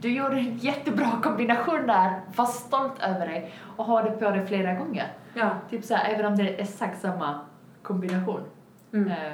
[0.00, 4.46] du gjorde en jättebra kombination där, var stolt över dig och ha det på dig
[4.46, 5.12] flera gånger.
[5.34, 5.50] Ja.
[5.70, 7.40] Typ så här, även om det är exakt samma
[7.82, 8.40] kombination.
[8.92, 9.10] Mm.
[9.10, 9.32] Eh,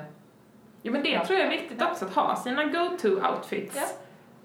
[0.82, 1.24] Ja, men det Ja.
[1.24, 3.76] tror jag är viktigt också, att ha sina go-to-outfits.
[3.76, 3.82] Ja.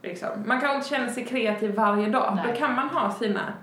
[0.01, 0.29] Liksom.
[0.45, 2.33] Man kan inte känna sig kreativ varje dag.
[2.35, 2.45] Nej.
[2.47, 3.53] Då kan man ha sina,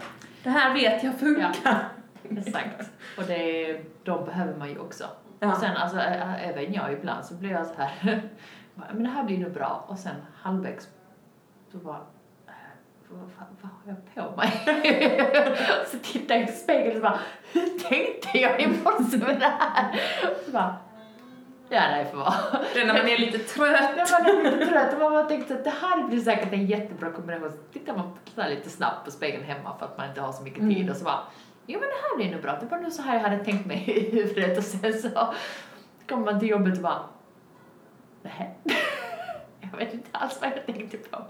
[0.42, 1.88] det här vet jag funkar.
[2.31, 2.90] Exakt.
[3.18, 5.05] Och det, de behöver man ju också.
[5.40, 5.49] Ja.
[5.53, 8.23] Och sen alltså, även jag ibland så blir jag så här,
[8.92, 9.85] men det här blir nog bra.
[9.88, 10.88] Och sen halvvägs
[11.72, 11.96] så bara,
[12.46, 12.52] äh,
[13.09, 14.52] vad, vad, vad har jag på mig?
[15.90, 17.20] så tittar jag i spegeln och bara,
[17.52, 20.00] hur tänkte jag i morse med det här?
[20.46, 20.76] Så bara,
[21.68, 22.35] ja nej för vad.
[22.74, 23.90] Det är när man är lite trött.
[23.96, 27.50] Jag var lite trött man tänkte att det här blir säkert en jättebra kombination.
[27.50, 30.42] Så tittar man så lite snabbt på spegeln hemma för att man inte har så
[30.42, 30.90] mycket tid Mm.
[30.90, 31.18] och så bara,
[31.66, 32.56] jo men det här blir nog bra.
[32.61, 35.35] Det var nog så här jag hade tänkt mig i huvudet och sen så
[36.09, 37.00] kommer man till jobbet och bara,
[38.22, 38.59] nej.
[39.70, 41.22] Jag vet inte alls vad jag tänkte på.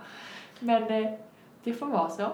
[0.59, 1.13] Men eh,
[1.65, 2.33] det får vara så.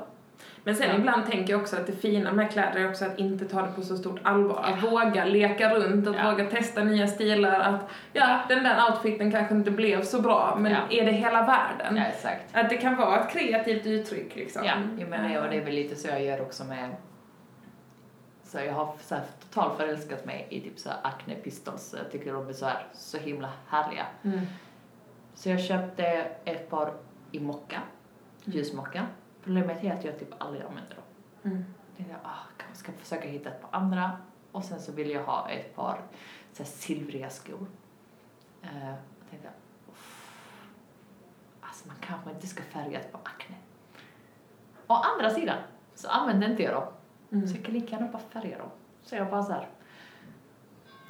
[0.64, 0.96] Men sen Ja.
[0.96, 3.72] ibland tänker jag också att det fina med kläder är också att inte ta det
[3.72, 4.62] på så stort allvar.
[4.64, 6.30] Att våga leka runt, att Ja.
[6.30, 7.60] våga testa nya stilar.
[7.60, 10.78] Att ja, den där outfiten kanske inte blev så bra, men Ja.
[10.90, 11.96] är det hela världen?
[11.96, 12.56] Ja, exakt.
[12.56, 14.64] Att det kan vara ett kreativt uttryck liksom.
[14.64, 16.90] Ja, jo, men det, och det är väl lite så jag gör också med
[18.44, 21.94] så jag har så här totalt förälskat mig i typ så här Acne Pistols.
[22.02, 24.06] Jag tycker de är så här så himla härliga.
[24.24, 24.40] Mm.
[25.36, 26.04] Så jag köpte
[26.44, 26.94] ett par
[27.32, 27.82] i mocka,
[28.44, 29.06] ljusmocka.
[29.44, 31.04] Problemet är att jag typ aldrig använder dem.
[31.52, 31.64] Mm.
[31.86, 34.12] Jag tänkte, ah, kanske ska försöka hitta ett par andra.
[34.52, 36.00] Och sen så vill jag ha ett par
[36.52, 37.66] så här silvriga skor.
[38.64, 38.96] Uh, jag
[39.30, 39.48] tänkte,
[39.90, 40.30] "Uff,
[41.60, 43.56] alltså man kanske inte ska färga ett par Acne.
[44.86, 45.58] Å andra sidan
[45.94, 46.84] så använder inte jag dem.
[47.32, 47.48] Mm.
[47.48, 48.70] Så jag kan lika gärna bara färga dem.
[49.02, 49.68] Så jag bara så här.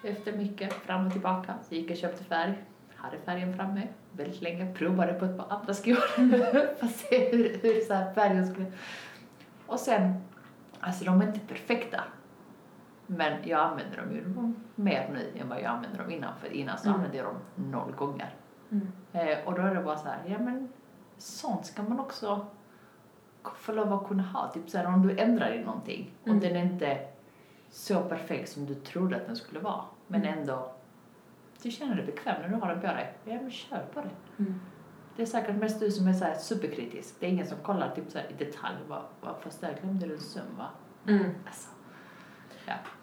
[0.02, 2.64] Efter mycket fram och tillbaka så gick jag och köpte färg.
[2.96, 3.82] Hade färgen framme
[4.12, 4.74] väldigt länge.
[4.74, 5.94] Provade på ett par andra skor
[6.76, 8.66] för att se hur, hur så här färgen skulle...
[9.66, 10.14] Och sen,
[10.80, 12.00] alltså de är inte perfekta.
[13.06, 14.24] Men jag använder dem ju
[14.74, 16.32] mer nu än vad jag använder dem innan.
[16.40, 16.94] För innan så Mm.
[16.96, 18.34] använde jag dem noll gånger.
[18.70, 18.88] Mm.
[19.12, 20.68] Eh, och då är det bara så här, ja men
[21.18, 22.46] sånt ska man också
[23.54, 24.50] få lov att kunna ha.
[24.52, 26.36] Typ så här, om du ändrar i någonting Mm.
[26.36, 26.98] och den är inte
[27.70, 29.80] så perfekt som du trodde att den skulle vara.
[30.06, 30.38] Men Mm.
[30.38, 30.72] ändå,
[31.66, 33.14] du känner dig bekväm när du har den på dig.
[33.24, 34.42] Ja men kör på det.
[34.42, 34.60] Mm.
[35.16, 37.14] Det är säkert mest du som är så superkritisk.
[37.20, 38.76] Det är ingen som kollar typ så i detalj.
[38.88, 40.66] Vad, vad, fast där glömde du en söm va?
[41.08, 41.24] Mm.
[41.46, 41.68] Alltså,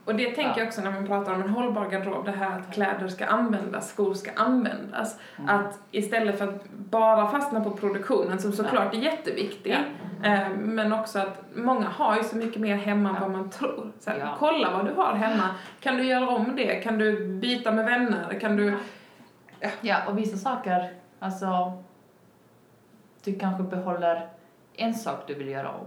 [0.06, 0.58] Och det tänker Ja.
[0.58, 3.90] jag också när man pratar om en hållbar garderob, det här att kläder ska användas,
[3.90, 5.20] skor ska användas.
[5.38, 5.50] Mm.
[5.50, 9.78] Att istället för att bara fastna på produktionen, som såklart är jätteviktig,
[10.58, 13.22] men också att många har ju så mycket mer hemma än Ja.
[13.22, 13.92] vad man tror.
[14.00, 14.36] Så här, Ja.
[14.40, 16.76] Kolla vad du har hemma, kan du göra om det?
[16.76, 18.40] Kan du byta med vänner?
[18.40, 18.78] Kan du...
[19.82, 21.74] Ja, och vissa saker, alltså,
[23.24, 24.28] du kanske behåller
[24.76, 25.86] en sak du vill göra om.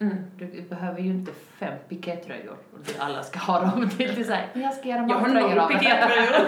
[0.00, 0.16] Mm.
[0.38, 3.88] Du behöver ju inte fem pikétröjor och du alla ska ha dem.
[3.96, 6.46] Det är inte såhär, jag ska göra Jag har noll här." pikétröjor.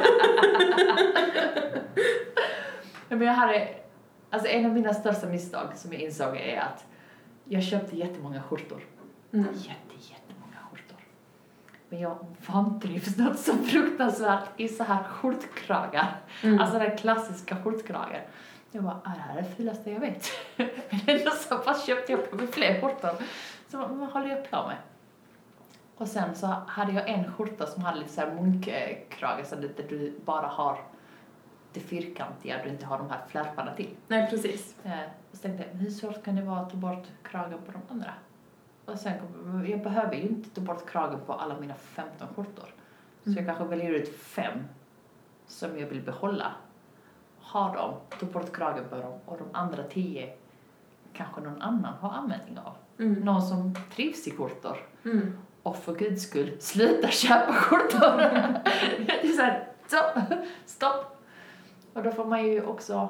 [3.08, 3.68] Ja, men jag hade,
[4.30, 6.84] alltså en av mina största misstag som jag insåg är att
[7.48, 8.80] jag köpte jättemånga skjortor.
[9.32, 9.46] Mm.
[9.54, 10.98] Jätte, jättemånga skjortor.
[11.88, 16.16] Men jag vantrivs något så fruktansvärt i så här skjortkragar.
[16.42, 16.58] Mm.
[16.60, 18.22] Alltså den klassiska skjortkragen.
[18.70, 20.26] Jag bara, "Ah, det här är det fulaste jag vet.
[20.56, 23.10] Men ändå så bara köpte jag på mig fler skjortor.
[23.68, 24.76] Så vad håller jag på med?
[25.96, 29.88] Och sen så hade jag en skjorta som hade lite så här munkkrage, så att
[29.88, 30.78] du bara har
[31.72, 33.88] det fyrkantiga, du inte har de här flärparna till.
[34.08, 34.74] Nej, precis.
[35.36, 37.78] Och så tänkte jag, hur svårt kan det vara att ta bort kragen på de
[37.94, 38.10] andra?
[38.84, 42.74] Och sen kom, jag behöver ju inte ta bort kragen på alla mina 15 skjortor.
[43.24, 43.36] Så Mm.
[43.36, 44.58] jag kanske väljer ut fem
[45.46, 46.52] som jag vill behålla.
[47.40, 50.32] Ha dem, ta bort kragen på dem och de andra tio
[51.12, 52.72] kanske någon annan har användning av.
[52.98, 53.14] Mm.
[53.14, 54.76] Någon som trivs i skjortor.
[55.04, 55.38] Mm.
[55.62, 58.16] Och för guds skull, sluta köpa skjortor!
[59.06, 61.22] det är såhär, stopp, stopp!
[61.94, 63.08] Och då får man ju också,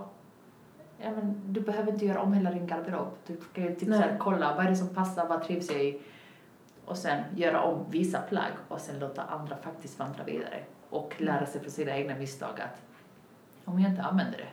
[0.98, 3.08] ja men du behöver inte göra om hela din garderob.
[3.26, 3.98] Du ju typ Nej.
[4.02, 6.00] såhär, kolla, vad är det som passar, vad trivs jag i?
[6.84, 10.60] Och sen göra om vissa plagg och sen låta andra faktiskt vandra vidare.
[10.90, 12.82] Och lära sig från sina egna misstag att
[13.64, 14.48] om jag inte använder det,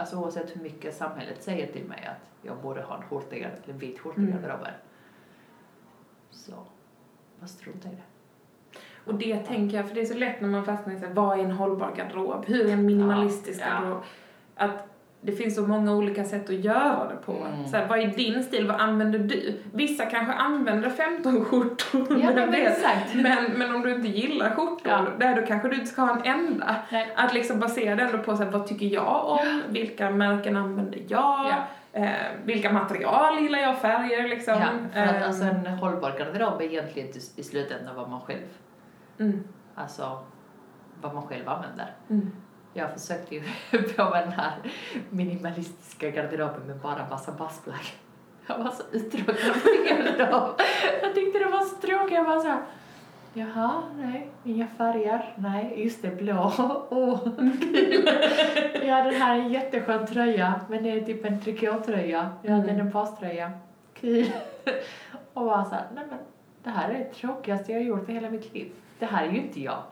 [0.00, 3.78] alltså oavsett hur mycket samhället säger till mig att jag borde ha en skjorta, en
[3.78, 4.36] vit skjorta i Mm.
[4.42, 4.72] garderoben.
[6.30, 6.52] Så,
[7.40, 8.02] bara strunta i det.
[9.04, 11.12] Och det tänker jag, för det är så lätt när man fastnar i så här,
[11.14, 12.44] vad är en hållbar garderob?
[12.46, 13.74] Hur är en minimalistisk Ja, ja.
[13.80, 14.02] garderob?
[14.56, 14.86] Att
[15.24, 17.32] det finns så många olika sätt att göra det på.
[17.32, 17.66] Mm.
[17.66, 18.66] Så här, vad är din stil?
[18.66, 19.58] Vad använder du?
[19.72, 22.06] Vissa kanske använder 15 skjortor.
[22.22, 22.78] Ja, men vet?
[23.14, 25.06] men, men om du inte gillar skjortor, Ja.
[25.18, 26.76] där då kanske du inte ska ha en enda.
[26.92, 27.12] Nej.
[27.16, 29.62] Att liksom basera det ändå på så här, vad tycker jag om?
[29.68, 31.46] Vilka märken använder jag?
[31.50, 31.54] Ja.
[31.92, 32.10] Eh,
[32.44, 33.78] vilka material gillar jag?
[33.78, 34.54] Färger liksom.
[34.54, 38.20] Ja, för att Eh, alltså en hållbar garderob är egentligen i, i slutändan vad man
[38.20, 38.46] själv,
[39.18, 40.18] mm, alltså
[41.02, 41.94] vad man själv använder.
[42.10, 42.30] mm.
[42.74, 43.42] Jag försökte ju
[43.96, 44.52] på den här
[45.10, 47.92] minimalistiska garderoben med bara massa bassplagg.
[48.46, 50.60] Jag var så uttråkad på garderob.
[51.02, 52.12] Jag tyckte det var så tråkigt.
[52.14, 52.62] Jag bara så här,
[53.34, 56.52] jaha, nej, inga färger, nej, just det, blå,
[56.90, 57.24] åh,
[57.60, 58.08] kul.
[58.86, 62.30] Ja, den här är en jätteskön tröja, men det är typ en trikåtröja.
[62.42, 62.66] Ja, Mm.
[62.66, 63.50] den är en baströja,
[63.94, 64.30] kul.
[65.34, 66.18] Och bara så här, nej men
[66.64, 68.72] det här är det tråkigaste jag har gjort i hela mitt liv.
[68.98, 69.82] Det här är ju inte jag.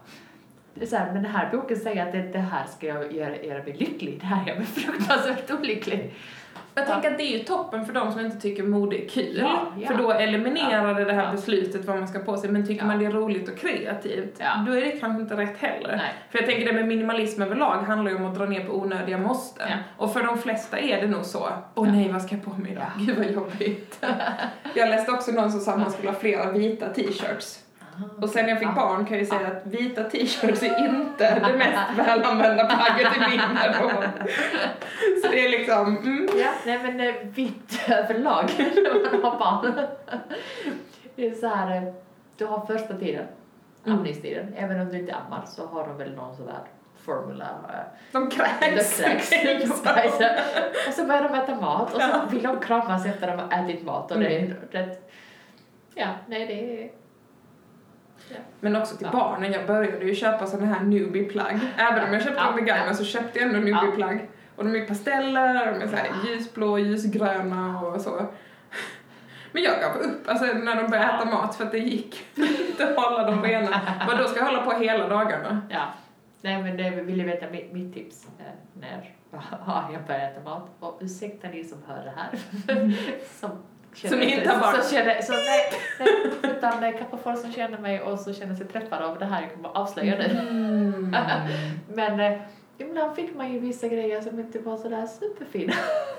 [0.86, 3.62] Så här, men den här boken säger att det, det här ska jag göra, göra
[3.62, 4.18] mig lycklig.
[4.20, 6.14] Det här gör mig fruktansvärt olycklig.
[6.74, 9.38] Jag tänker att det är ju toppen för de som inte tycker mode är kul.
[9.40, 9.88] Ja, ja.
[9.88, 11.30] För då eliminerar det det här Ja.
[11.32, 12.50] beslutet vad man ska på sig.
[12.50, 12.86] Men tycker Ja.
[12.86, 14.64] man det är roligt och kreativt, Ja.
[14.66, 15.88] då är det kanske inte rätt heller.
[15.96, 16.12] Nej.
[16.30, 19.18] För jag tänker det med minimalism överlag handlar ju om att dra ner på onödiga
[19.18, 19.68] måsten.
[19.70, 19.76] Ja.
[19.96, 21.48] Och för de flesta är det nog så.
[21.74, 21.92] Åh Ja.
[21.94, 22.84] nej, vad ska jag på mig idag?
[22.98, 23.04] Ja.
[23.06, 24.04] Gud vad jobbigt.
[24.74, 27.58] jag läste också någon som sa att man skulle ha flera vita t-shirts.
[28.22, 31.34] Och sen när jag fick barn kan jag ju säga att vita t-shirts är inte
[31.40, 34.04] det mest välanvända plagget i min garderob.
[35.22, 36.28] Så det är liksom, mm.
[36.38, 39.86] Ja, nej men eh, vitt överlag när man har barn.
[41.16, 41.92] Det är så här, eh,
[42.36, 43.26] du har första tiden,
[43.86, 43.98] Mm.
[43.98, 44.54] amningstiden.
[44.56, 46.58] Även om du inte ammar så har de väl någon sådär
[47.04, 47.44] formula.
[47.68, 47.74] eh,
[48.12, 48.98] De kräks.
[48.98, 49.70] De kräks.
[50.88, 53.64] Och så börjar de äta mat och så vill de kramas efter att de har
[53.64, 54.50] ätit mat och det Mm.
[54.50, 55.10] är rätt,
[55.94, 56.90] ja, nej det är,
[58.60, 59.18] Men också till Ja.
[59.18, 61.58] barnen, jag började ju köpa sådana här newbie-plagg.
[61.76, 62.94] Även om jag köpte Ja, dem begagnade ja.
[62.94, 64.28] så köpte jag ändå newbie-plagg.
[64.56, 66.28] Och de är pasteller, de är så här Ja.
[66.30, 68.26] ljusblå, ljusgröna och så.
[69.52, 72.26] Men jag gav upp alltså, när de började äta mat för att det gick
[72.68, 73.80] inte att hålla dem rena.
[74.08, 75.62] Men då ska jag hålla på hela dagarna.
[75.70, 75.82] ja.
[76.42, 78.44] Nej men det vill ni veta mitt, mitt tips eh,
[78.80, 79.14] när
[79.92, 80.70] jag börjar äta mat.
[80.80, 82.30] Och ursäkta ni som hör det här.
[83.40, 83.50] som
[83.94, 84.82] Som inte har barn.
[84.82, 86.08] Så känner, så nej, nej,
[86.42, 89.24] utan det är kanske folk som känner mig och så känner sig träffade av det
[89.24, 90.24] här jag kommer avslöja nu.
[90.24, 91.16] Mm.
[91.88, 92.40] Men eh,
[92.78, 95.72] ibland fick man ju vissa grejer som inte var sådär superfina.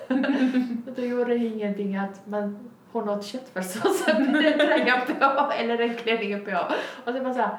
[0.88, 5.96] och då gjorde det ingenting att man hon åt köttfärssåsen med tröjan på eller den
[5.96, 6.52] klänningen på.
[7.06, 7.58] Och så bara såhär,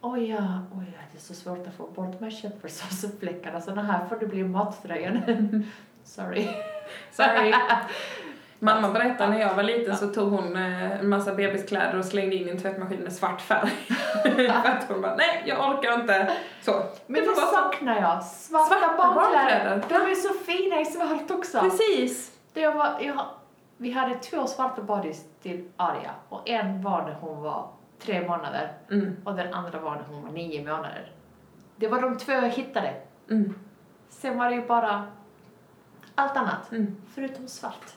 [0.00, 3.70] oj ja, oj ja, det är så svårt att få bort de här köttfärssåsfläckarna så
[3.70, 5.22] den här får det bli mattröjan.
[6.04, 6.48] Sorry.
[7.10, 7.54] Sorry.
[8.64, 12.36] Mamma berättade när jag var liten så tog hon eh, en massa bebiskläder och slängde
[12.36, 13.70] in i en tvättmaskin med svart färg.
[14.22, 16.32] För att hon bara, nej jag orkar inte.
[16.62, 16.72] Så.
[17.06, 17.40] Men det så.
[17.40, 18.24] saknar jag.
[18.24, 19.70] Svarta, Svarta barnkläder.
[19.70, 19.84] barnkläder.
[19.88, 21.60] De är så fina i svart också.
[21.60, 22.32] Precis.
[22.52, 23.26] Det jag var, jag,
[23.76, 28.72] vi hade två svarta bodys till Arja och en var när hon var tre månader
[28.90, 29.16] Mm.
[29.24, 31.12] och den andra var när hon var nio månader.
[31.76, 32.94] Det var de två jag hittade.
[33.30, 33.54] Mm.
[34.08, 35.06] Sen var det ju bara
[36.14, 36.96] allt annat, Mm.
[37.14, 37.94] förutom svart.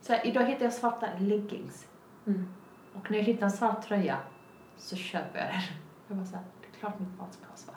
[0.00, 1.86] Så här, idag hittar jag svarta leggings
[2.26, 2.48] Mm.
[2.94, 4.16] och när jag hittar en svart tröja
[4.78, 5.60] så köper jag den.
[6.08, 7.76] Jag var så här, det är klart mitt barn ska ha svart.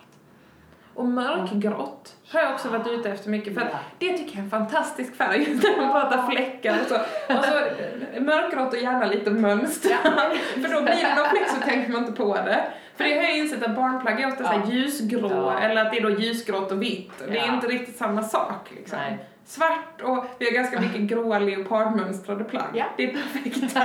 [0.93, 4.43] Och mörkgrått har jag också varit ute efter mycket för att det tycker jag är
[4.43, 6.95] en fantastisk färg just när man pratar fläckar och så.
[7.37, 9.89] Och så eh, mörkgrått och gärna lite mönster.
[10.61, 12.63] för då blir det någon fläck så tänker man inte på det.
[12.95, 14.71] För det har jag insett att barnplagg är ofta Ja.
[14.71, 15.59] ljusgrå Ja.
[15.59, 17.11] eller att det är då ljusgrått och vitt.
[17.27, 18.99] Det är inte riktigt samma sak liksom.
[18.99, 19.25] Nej.
[19.45, 22.69] Svart och vi har ganska mycket gråa leopardmönstrade plagg.
[22.73, 22.85] Ja.
[22.97, 23.81] Det är perfekta,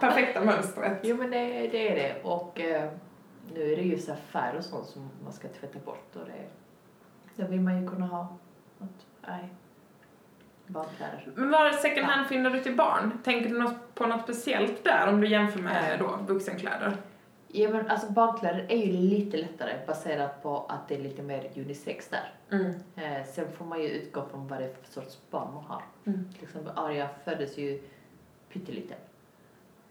[0.00, 0.98] perfekta mönstret.
[1.02, 2.90] Jo men det, det är det och eh,
[3.54, 6.46] nu är det ju så färg och sånt som man ska tvätta bort och det,
[7.36, 8.36] det vill man ju kunna ha
[8.78, 9.54] något, nej,
[10.66, 11.28] badkläder.
[11.34, 13.18] Men var second hand fyndar du till barn?
[13.24, 16.96] Tänker du något, på något speciellt där om du jämför med då, vuxenkläder?
[17.48, 21.50] Ja men alltså badkläder är ju lite lättare baserat på att det är lite mer
[21.56, 22.32] unisex där.
[22.50, 22.74] Mm.
[22.96, 25.82] Eh, sen får man ju utgå från vad det är för sorts barn man har.
[26.04, 26.32] Mm.
[26.32, 27.82] Till exempel Arja föddes ju
[28.52, 28.98] pytteliten.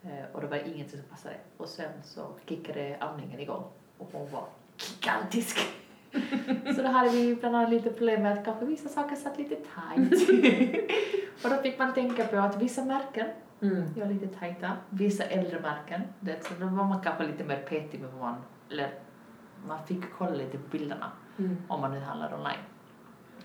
[0.03, 1.35] Eh, och det var inget som passade.
[1.57, 3.63] Och sen så kickade amningen igång
[3.97, 4.45] och hon var
[4.77, 5.57] gigantisk.
[6.75, 9.55] så då hade vi bland annat lite problem med att kanske vissa saker satt lite
[9.55, 10.29] tight.
[11.43, 13.27] och då fick man tänka på att vissa märken
[13.61, 13.93] Mm.
[13.95, 14.71] var lite tajta.
[14.89, 18.35] Vissa äldre märken, det, så då var man kanske lite mer petig med vad man,
[18.71, 18.89] eller
[19.67, 21.57] man fick kolla lite på bilderna Mm.
[21.67, 22.59] om man nu handlar online.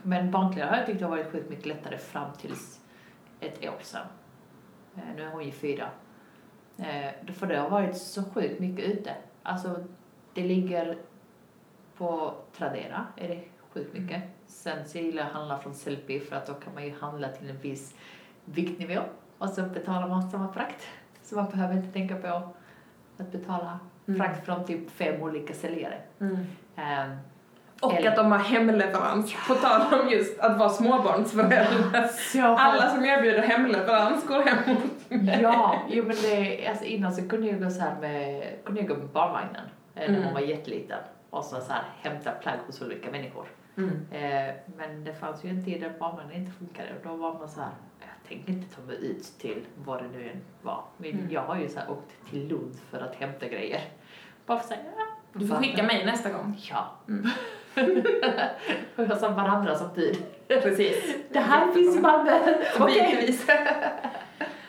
[0.03, 2.81] Men barnkläder har jag tyckt har varit sjukt mycket lättare fram tills
[3.41, 4.07] ett år sedan.
[4.97, 5.91] Eh, nu är hon ju fyra.
[6.79, 9.15] Eh, för det har varit så sjukt mycket ute.
[9.43, 9.85] Alltså,
[10.35, 10.99] det ligger
[11.97, 13.43] på Tradera, är det
[13.73, 14.23] sjukt mycket.
[14.47, 17.29] Sen så gillar jag att handla från Sellpy för att då kan man ju handla
[17.29, 17.95] till en viss
[18.45, 19.01] viktnivå
[19.41, 20.87] och så betalar man samma frakt.
[21.23, 22.29] Så man behöver inte tänka på
[23.19, 24.21] att betala Mm.
[24.21, 25.95] frakt från typ fem olika säljare.
[26.77, 27.17] Ehm,
[27.83, 29.35] Och Eller- att de har hemleverans.
[29.49, 32.09] På tal om just att vara småbarnsförälder.
[32.59, 34.77] Alla som erbjuder hemleverans går hem.
[35.43, 38.89] Ja, jo men det, alltså innan så kunde jag gå så här med, kunde jag
[38.89, 40.25] gå med barnvagnen eh, när Mm.
[40.25, 40.99] man var jätteliten
[41.31, 43.47] och så, så här hämta plagg hos olika människor.
[43.77, 43.91] Mm.
[44.11, 47.49] Eh, men det fanns ju en tid där barnvagnen inte funkade och då var man
[47.49, 47.71] så här,
[48.31, 50.85] tänkte inte ta mig ut till vad det nu än var.
[50.97, 51.31] Men Mm.
[51.31, 53.81] jag har ju så här åkt till Lund för att hämta grejer.
[54.47, 55.07] Bara för att säga, ja.
[55.33, 56.59] Du får skicka mig nästa gång.
[56.71, 56.97] Ja.
[57.09, 57.27] Mm.
[58.97, 60.17] och jag sa varandra som bud.
[60.49, 61.15] Precis.
[61.33, 62.39] Det här finns i Malmö.
[62.81, 63.39] Okej.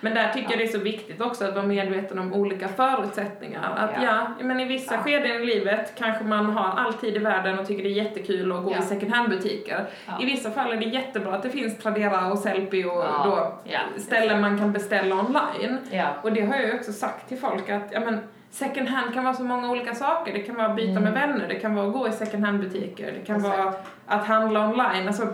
[0.04, 3.74] Men där tycker jag det är så viktigt också att vara medveten om olika förutsättningar.
[3.78, 4.28] Att Ja.
[4.40, 5.02] ja, men i vissa Ja.
[5.02, 8.52] skeden i livet kanske man har all tid i världen och tycker det är jättekul
[8.52, 8.78] att gå Ja.
[8.80, 9.86] i second hand-butiker.
[10.08, 10.14] Ja.
[10.22, 13.22] I vissa fall är det jättebra att det finns Tradera och Sellpy och Ja.
[13.26, 13.80] då Ja.
[13.98, 15.78] ställen man kan beställa online.
[15.92, 16.08] Ja.
[16.22, 19.24] Och det har jag ju också sagt till folk att ja, men, second hand kan
[19.24, 20.34] vara så många olika saker.
[20.34, 21.04] Det kan vara att byta Mm.
[21.04, 23.58] med vänner, det kan vara att gå i second hand-butiker, det kan Exakt.
[23.58, 23.74] vara
[24.08, 25.08] att handla online.
[25.08, 25.28] Alltså,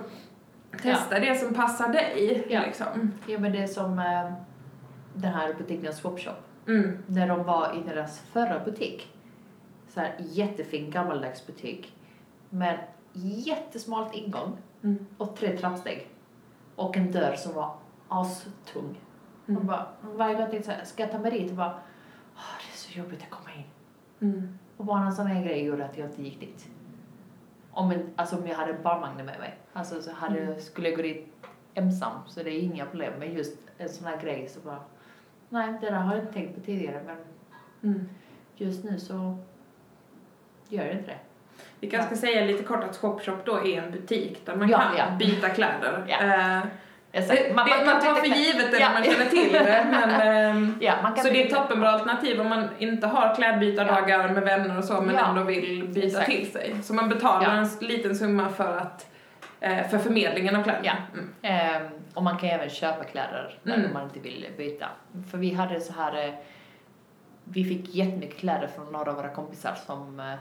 [0.84, 2.44] testa det som passar dig.
[2.50, 2.60] Ja.
[2.66, 3.14] Liksom.
[3.28, 4.32] Ja men det är som eh,
[5.22, 6.36] den här butiken Swapshop.
[6.68, 6.98] Mm.
[7.08, 9.14] När de var i deras förra butik.
[9.90, 11.94] Så här jättefin gammaldags butik.
[12.50, 12.80] Med
[13.14, 15.06] jättesmalt ingång Mm.
[15.18, 16.08] och tre trappsteg.
[16.76, 17.76] Och en dörr som var
[18.08, 19.00] astung.
[19.48, 19.58] Mm.
[19.62, 21.50] Och bara, varje gång jag tänkte så här, ska jag ta mig dit?
[21.52, 21.80] Och bara,
[22.36, 23.64] "Åh, det är så jobbigt att komma in.
[24.30, 24.58] Mm.
[24.78, 26.68] Och bara en sån här grej gjorde att jag inte gick dit.
[27.72, 29.58] Om, en, alltså om jag hade barnvagnen med mig.
[29.74, 30.60] Alltså så hade, Mm.
[30.60, 31.28] skulle jag gå dit
[31.74, 33.14] ensam så det är inga problem.
[33.20, 34.80] Men just en sån här grej så bara,
[35.50, 37.16] nej det där har jag inte tänkt på tidigare men
[37.84, 38.10] Mm.
[38.56, 39.38] just nu så
[40.70, 41.18] gör jag inte det.
[41.80, 44.78] Vi kanske ska säga lite kort att Swapshop då är en butik där man Ja,
[44.80, 45.06] kan ja.
[45.20, 46.06] byta kläder.
[46.08, 46.18] Ja.
[46.24, 46.60] Eh,
[47.12, 47.42] Exakt.
[47.48, 49.88] det, man, det, man tar för givet det när man känner till det.
[49.92, 54.44] Men, man kan så det är ett toppenbra alternativ om man inte har klädbytardagar med
[54.44, 56.26] vänner och så men ändå vill byta Exakt.
[56.32, 56.76] till sig.
[56.84, 59.08] Så man betalar en liten summa för att eh,
[59.60, 60.82] för förmedlingen av kläder.
[60.84, 60.94] Ja.
[61.14, 61.34] Mm.
[61.42, 63.94] Ehm, och man kan även köpa kläder när Mm.
[63.94, 64.90] man inte vill byta.
[65.32, 66.34] För vi hade så här, eh,
[67.44, 70.34] vi fick jättemycket kläder från några av våra kompisar som eh,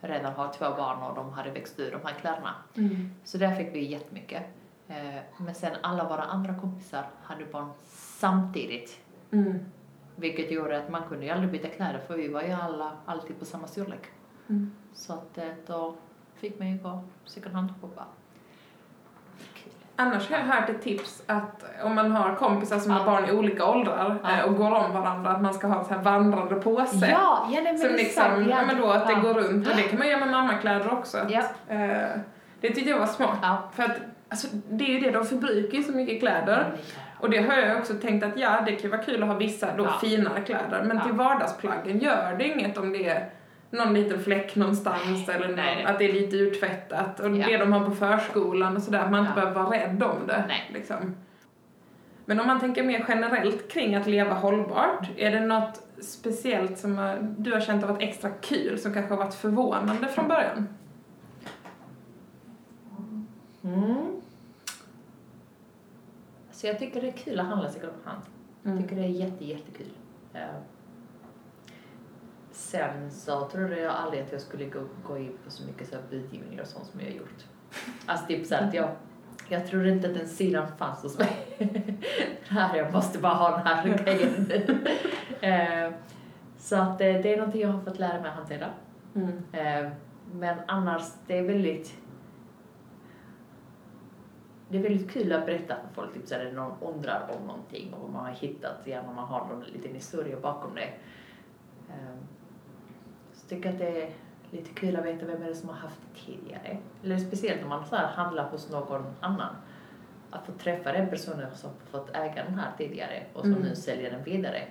[0.00, 2.54] redan har två barn och de hade växt ur de här kläderna.
[2.76, 3.14] Mm.
[3.24, 4.42] Så där fick vi jättemycket.
[4.88, 9.00] Eh, men sen alla våra andra kompisar hade barn samtidigt.
[9.32, 9.58] Mm.
[10.16, 13.38] Vilket gjorde att man kunde ju aldrig byta kläder för vi var ju alla alltid
[13.38, 14.02] på samma storlek.
[14.48, 14.72] Mm.
[14.94, 15.94] Så att eh, då
[16.34, 18.04] fick man ju gå second hand och shoppa.
[19.96, 22.98] Annars har jag hört ett tips att om man har kompisar som Ja.
[22.98, 24.30] har barn i olika åldrar Ja.
[24.38, 27.06] eh, och går om varandra, att man ska ha en sån här vandrande påse.
[27.10, 29.82] Ja, ja nej, men Som liksom, ja, men då att det går runt och det
[29.82, 31.18] kan man göra med mammakläder också.
[31.28, 31.42] Ja.
[31.68, 32.08] eh,
[32.60, 33.38] det tyckte jag var smart.
[33.74, 33.96] För att
[34.28, 36.72] alltså, det är ju det, de förbrukar ju så mycket kläder.
[37.20, 39.68] Och det har jag också tänkt att ja, det kan vara kul att ha vissa
[39.76, 40.82] då finare kläder.
[40.84, 43.28] Men till vardagsplaggen gör det inget om det är
[43.76, 45.84] någon liten fläck någonstans eller någon, nej, nej.
[45.84, 47.20] att det är lite urtvättat.
[47.20, 47.46] Och Ja.
[47.46, 49.40] det de har på förskolan och sådär, att man inte Ja.
[49.40, 50.44] behöver vara rädd om det.
[50.48, 50.70] Nej.
[50.74, 51.16] Liksom.
[52.24, 56.98] Men om man tänker mer generellt kring att leva hållbart, är det något speciellt som
[56.98, 60.68] eh, du har känt har varit extra kul, som kanske har varit förvånande från början?
[63.64, 63.96] Mm.
[66.50, 68.22] Så jag tycker det är kul att handla second hand.
[68.62, 69.90] Jag tycker det är jätte, jättekul.
[72.56, 75.94] Sen så trodde jag aldrig att jag skulle gå, gå in på så mycket så
[75.94, 77.44] här och sånt som jag har gjort.
[78.06, 78.90] Alltså typ så här att jag,
[79.48, 81.56] jag trodde inte att den sidan fanns hos mig.
[82.48, 84.50] här, jag måste bara ha den här grejen.
[85.40, 85.92] Eh,
[86.58, 88.70] Så att eh, det är någonting jag har fått lära mig att hantera.
[89.14, 89.42] Mm.
[89.52, 89.92] Eh,
[90.32, 91.94] Men annars, det är väldigt...
[94.68, 98.02] Det är väldigt kul att berätta för folk, typ såhär, någon undrar om någonting och
[98.02, 100.88] vad man har hittat, gärna man har någon liten historia bakom det.
[103.48, 104.10] Så jag tycker att det är
[104.50, 106.78] lite kul att veta vem är det som har haft det tidigare.
[107.04, 109.54] Eller speciellt om man så här handlar hos någon annan.
[110.30, 113.62] Att få träffa den personen som fått äga den här tidigare och som Mm.
[113.62, 114.62] nu säljer den vidare.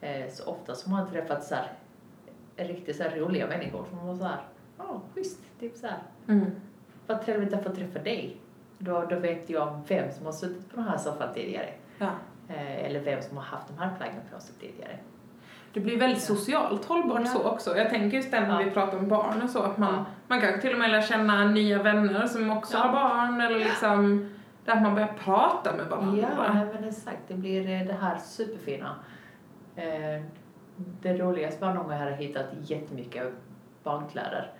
[0.00, 1.72] Eh, Så ofta man har träffat så här
[2.56, 4.40] riktigt så här roliga människor som var så här,
[4.78, 5.98] ja oh, schysst, typ så här.
[6.28, 6.50] Mm.
[7.06, 8.36] Vad trevligt att få träffa dig.
[8.78, 11.70] Då, då vet jag vem som har suttit på den här soffan tidigare.
[11.98, 12.10] Ja.
[12.48, 14.98] Eh, eller vem som har haft de här plaggen på sig tidigare.
[15.74, 17.26] Det blir väldigt socialt hållbart Ja.
[17.26, 17.76] så också.
[17.76, 18.64] Jag tänker just det när Ja.
[18.68, 20.04] vi pratar om barn och så, att man, Ja.
[20.28, 24.30] man kanske till och med lär känna nya vänner som också har barn eller liksom
[24.64, 26.28] där man börjar prata med varandra.
[26.38, 27.18] Ja, men exakt.
[27.28, 28.94] Det blir eh, det här superfina.
[29.76, 30.22] Eh,
[30.76, 33.32] det roligaste var någon gång jag hade hittat jättemycket
[33.82, 34.52] barnkläder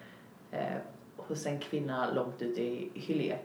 [0.51, 0.77] eh,
[1.17, 3.39] hos en kvinna långt ute i Hyllie.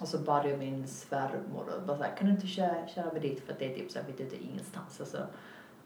[0.00, 3.12] Och så bad jag min svärmor och bara så här, kan du inte köra, köra
[3.12, 5.00] mig dit för att det är typ så här mitt ute ingenstans.
[5.00, 5.18] Alltså,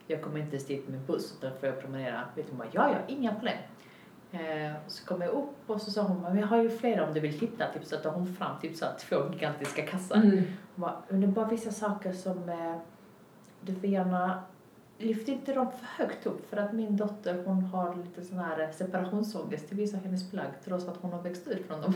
[0.07, 2.21] jag kommer inte ens dit med buss utan får jag promenera.
[2.37, 3.59] Vet du, bara, ja, ja, inga problem.
[4.33, 7.07] Eh, och så kom jag upp och så sa hon, men jag har ju flera
[7.07, 7.73] om du vill titta.
[7.73, 10.17] Typ så att hon fram typ så här, två gigantiska kassar.
[10.17, 10.37] Mm.
[10.75, 12.77] Hon bara, men det är bara vissa saker som eh,
[13.61, 14.43] du får gärna
[14.99, 18.73] Lyft inte dem för högt upp för att min dotter hon har lite sån här
[18.73, 21.95] separationsångest till vissa av hennes plagg trots att hon har växt ut från dem.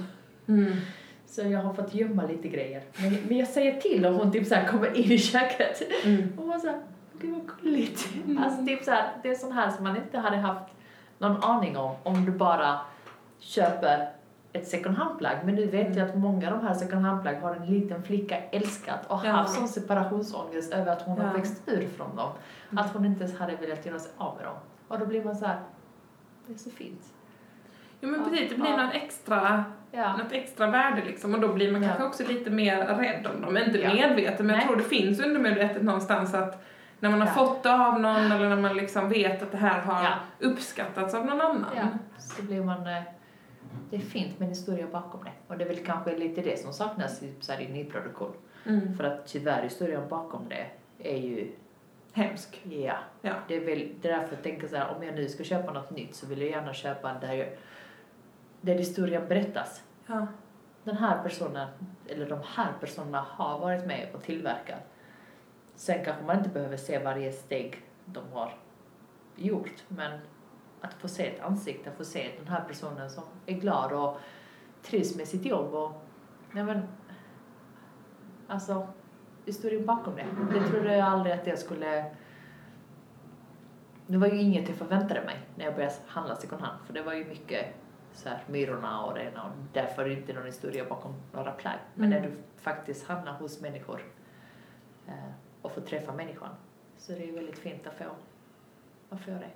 [0.49, 0.73] Mm.
[1.27, 2.83] Så jag har fått gömma lite grejer.
[3.03, 5.83] Men, men jag säger till om hon typ så här kommer in i köket.
[6.05, 6.39] Mm.
[6.39, 6.81] Och hon såhär,
[7.21, 8.09] gud vad gulligt.
[8.25, 8.43] Mm.
[8.43, 10.75] Alltså typ så här, det är sån här som man inte hade haft
[11.19, 12.81] någon aning om om du bara
[13.39, 14.09] köper
[14.53, 15.37] ett second hand-plagg.
[15.45, 18.37] Men nu vet jag att många av de här second hand-plagg har en liten flicka
[18.51, 19.31] älskat och Ja.
[19.31, 21.23] haft sån separationsångest över att hon Ja.
[21.25, 22.31] har växt ur från dem.
[22.73, 22.85] Mm.
[22.85, 24.55] Att hon inte ens hade velat göra sig av med dem.
[24.89, 25.59] Och då blir man så här,
[26.47, 27.03] det är så fint.
[28.01, 28.27] Jo men Ja.
[28.31, 28.85] precis, det blir Ja.
[28.85, 30.17] något extra, Ja.
[30.17, 31.89] något extra värde liksom och då blir man Ja.
[31.89, 33.57] kanske också lite mer rädd om dem.
[33.57, 33.95] Inte Ja.
[33.95, 34.67] medveten men jag Nej.
[34.67, 36.65] tror det finns undermedvetet någonstans att
[37.01, 39.81] när man har fått det av någon eller när man liksom vet att det här
[39.81, 41.65] har uppskattats av någon annan.
[42.19, 42.87] Så blir man...
[42.87, 43.03] eh,
[43.91, 45.33] Det är fint med en historia bakom det.
[45.47, 48.33] Och det är väl kanske lite det som saknas i, så här, i nyproduktion.
[48.67, 48.97] Mm.
[48.97, 50.67] För att tyvärr historien bakom det
[50.99, 51.51] är ju,
[52.13, 52.61] Hemsk.
[52.65, 52.97] ja.
[53.23, 53.33] Ja.
[53.49, 55.73] Det är väl det är därför jag tänker så här, om jag nu ska köpa
[55.73, 57.49] något nytt så vill jag gärna köpa där, jag,
[58.61, 59.83] där historien berättas.
[60.07, 60.27] Ja.
[60.85, 61.69] Den här personen,
[62.09, 64.81] eller de här personerna har varit med och tillverkat.
[65.79, 68.59] Sen kanske man inte behöver se varje steg de har
[69.37, 70.21] gjort, men
[70.81, 74.17] att få se ett ansikte, få se den här personen som är glad och
[74.83, 75.93] trivs med sitt jobb och,
[76.53, 76.83] nej men,
[78.49, 78.89] alltså,
[79.47, 80.27] historien bakom det.
[80.53, 82.15] Det trodde jag aldrig att jag skulle
[84.07, 87.03] det var ju inget jag förväntade mig när jag började handla second hand, för det
[87.03, 87.67] var ju mycket
[88.13, 91.53] så här, Myrorna och det ena och därför är det inte någon historia bakom några
[91.53, 91.79] plagg.
[91.95, 92.23] Men Mm.
[92.23, 94.01] när du faktiskt hamnar hos människor
[95.07, 95.15] eh,
[95.63, 96.51] och får träffa människan
[96.99, 98.05] så det är väldigt fint att få,
[99.11, 99.51] att få det.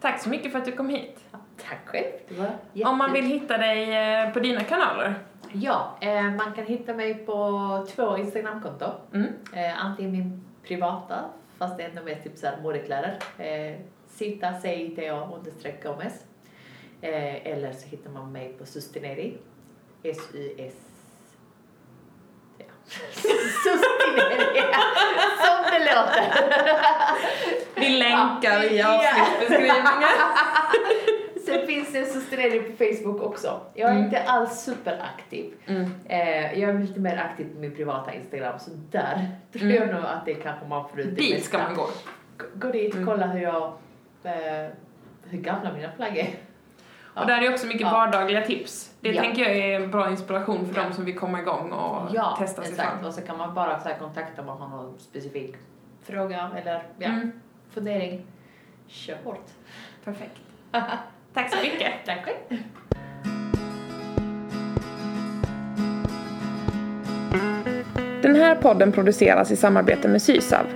[0.00, 1.24] Tack så mycket för att du kom hit.
[1.30, 5.14] Ja, tack själv, det var Om man vill hitta dig eh, på dina kanaler.
[5.52, 8.94] Ja, eh, man kan hitta mig på två Instagramkonton.
[9.12, 9.32] Mm.
[9.52, 11.24] Eh, antingen min privata,
[11.58, 13.18] fast det är ändå mest typ så här modekläder.
[14.08, 16.24] Sita, C-I-T-A, understreck Gomez.
[17.00, 19.38] Eller så hittar man mig på Sustineri.
[20.02, 20.89] S-U-S...
[25.44, 26.24] Som det låter.
[27.74, 30.08] Vi länkar i avsnittsbeskrivningen.
[31.46, 33.60] Sen finns det Sustineri på Facebook också.
[33.74, 34.04] Jag är Mm.
[34.04, 35.52] inte alls superaktiv.
[35.66, 35.90] Mm.
[36.08, 40.04] Eh, jag är lite mer aktiv på min privata Instagram, så där tror jag nog
[40.04, 41.88] att det kanske man får ut det Dit ska man gå.
[42.54, 43.06] Gå dit, Mm.
[43.06, 43.62] kolla hur jag,
[44.24, 44.68] eh,
[45.28, 46.28] hur gamla mina plagg är.
[47.14, 47.90] Och där är också mycket Ja.
[47.90, 48.90] vardagliga tips.
[49.00, 49.22] Det Ja.
[49.22, 50.88] tänker jag är en bra inspiration för Ja.
[50.88, 52.88] de som vill komma igång och Ja, testa sig exakt.
[52.90, 53.04] fram.
[53.06, 55.54] Och så kan man bara så här, kontakta om man har någon specifik
[56.02, 57.32] fråga eller ja, Mm.
[57.70, 58.22] fundering.
[58.86, 59.46] Kör hårt.
[60.04, 60.36] Perfekt.
[61.34, 61.92] Tack så mycket.
[62.06, 62.60] Tack själv.
[68.22, 70.66] Den här podden produceras i samarbete med Sysav.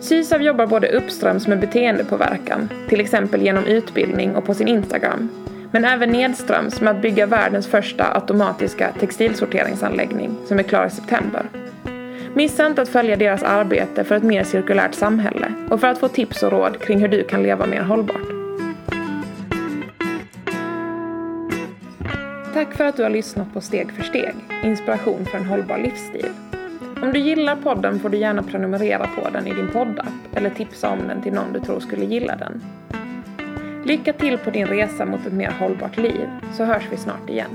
[0.00, 5.28] Sysav jobbar både uppströms med beteendepåverkan, till exempel genom utbildning och på sin Instagram,
[5.72, 11.46] men även nedströms med att bygga världens första automatiska textilsorteringsanläggning som är klar i september.
[12.34, 16.08] Missa inte att följa deras arbete för ett mer cirkulärt samhälle och för att få
[16.08, 18.42] tips och råd kring hur du kan leva mer hållbart.
[22.54, 26.28] Tack för att du har lyssnat på Steg för steg, inspiration för en hållbar livsstil.
[27.02, 30.88] Om du gillar podden får du gärna prenumerera på den i din poddapp eller tipsa
[30.88, 32.62] om den till någon du tror skulle gilla den.
[33.84, 37.50] Lycka till på din resa mot ett mer hållbart liv, så hörs vi snart igen.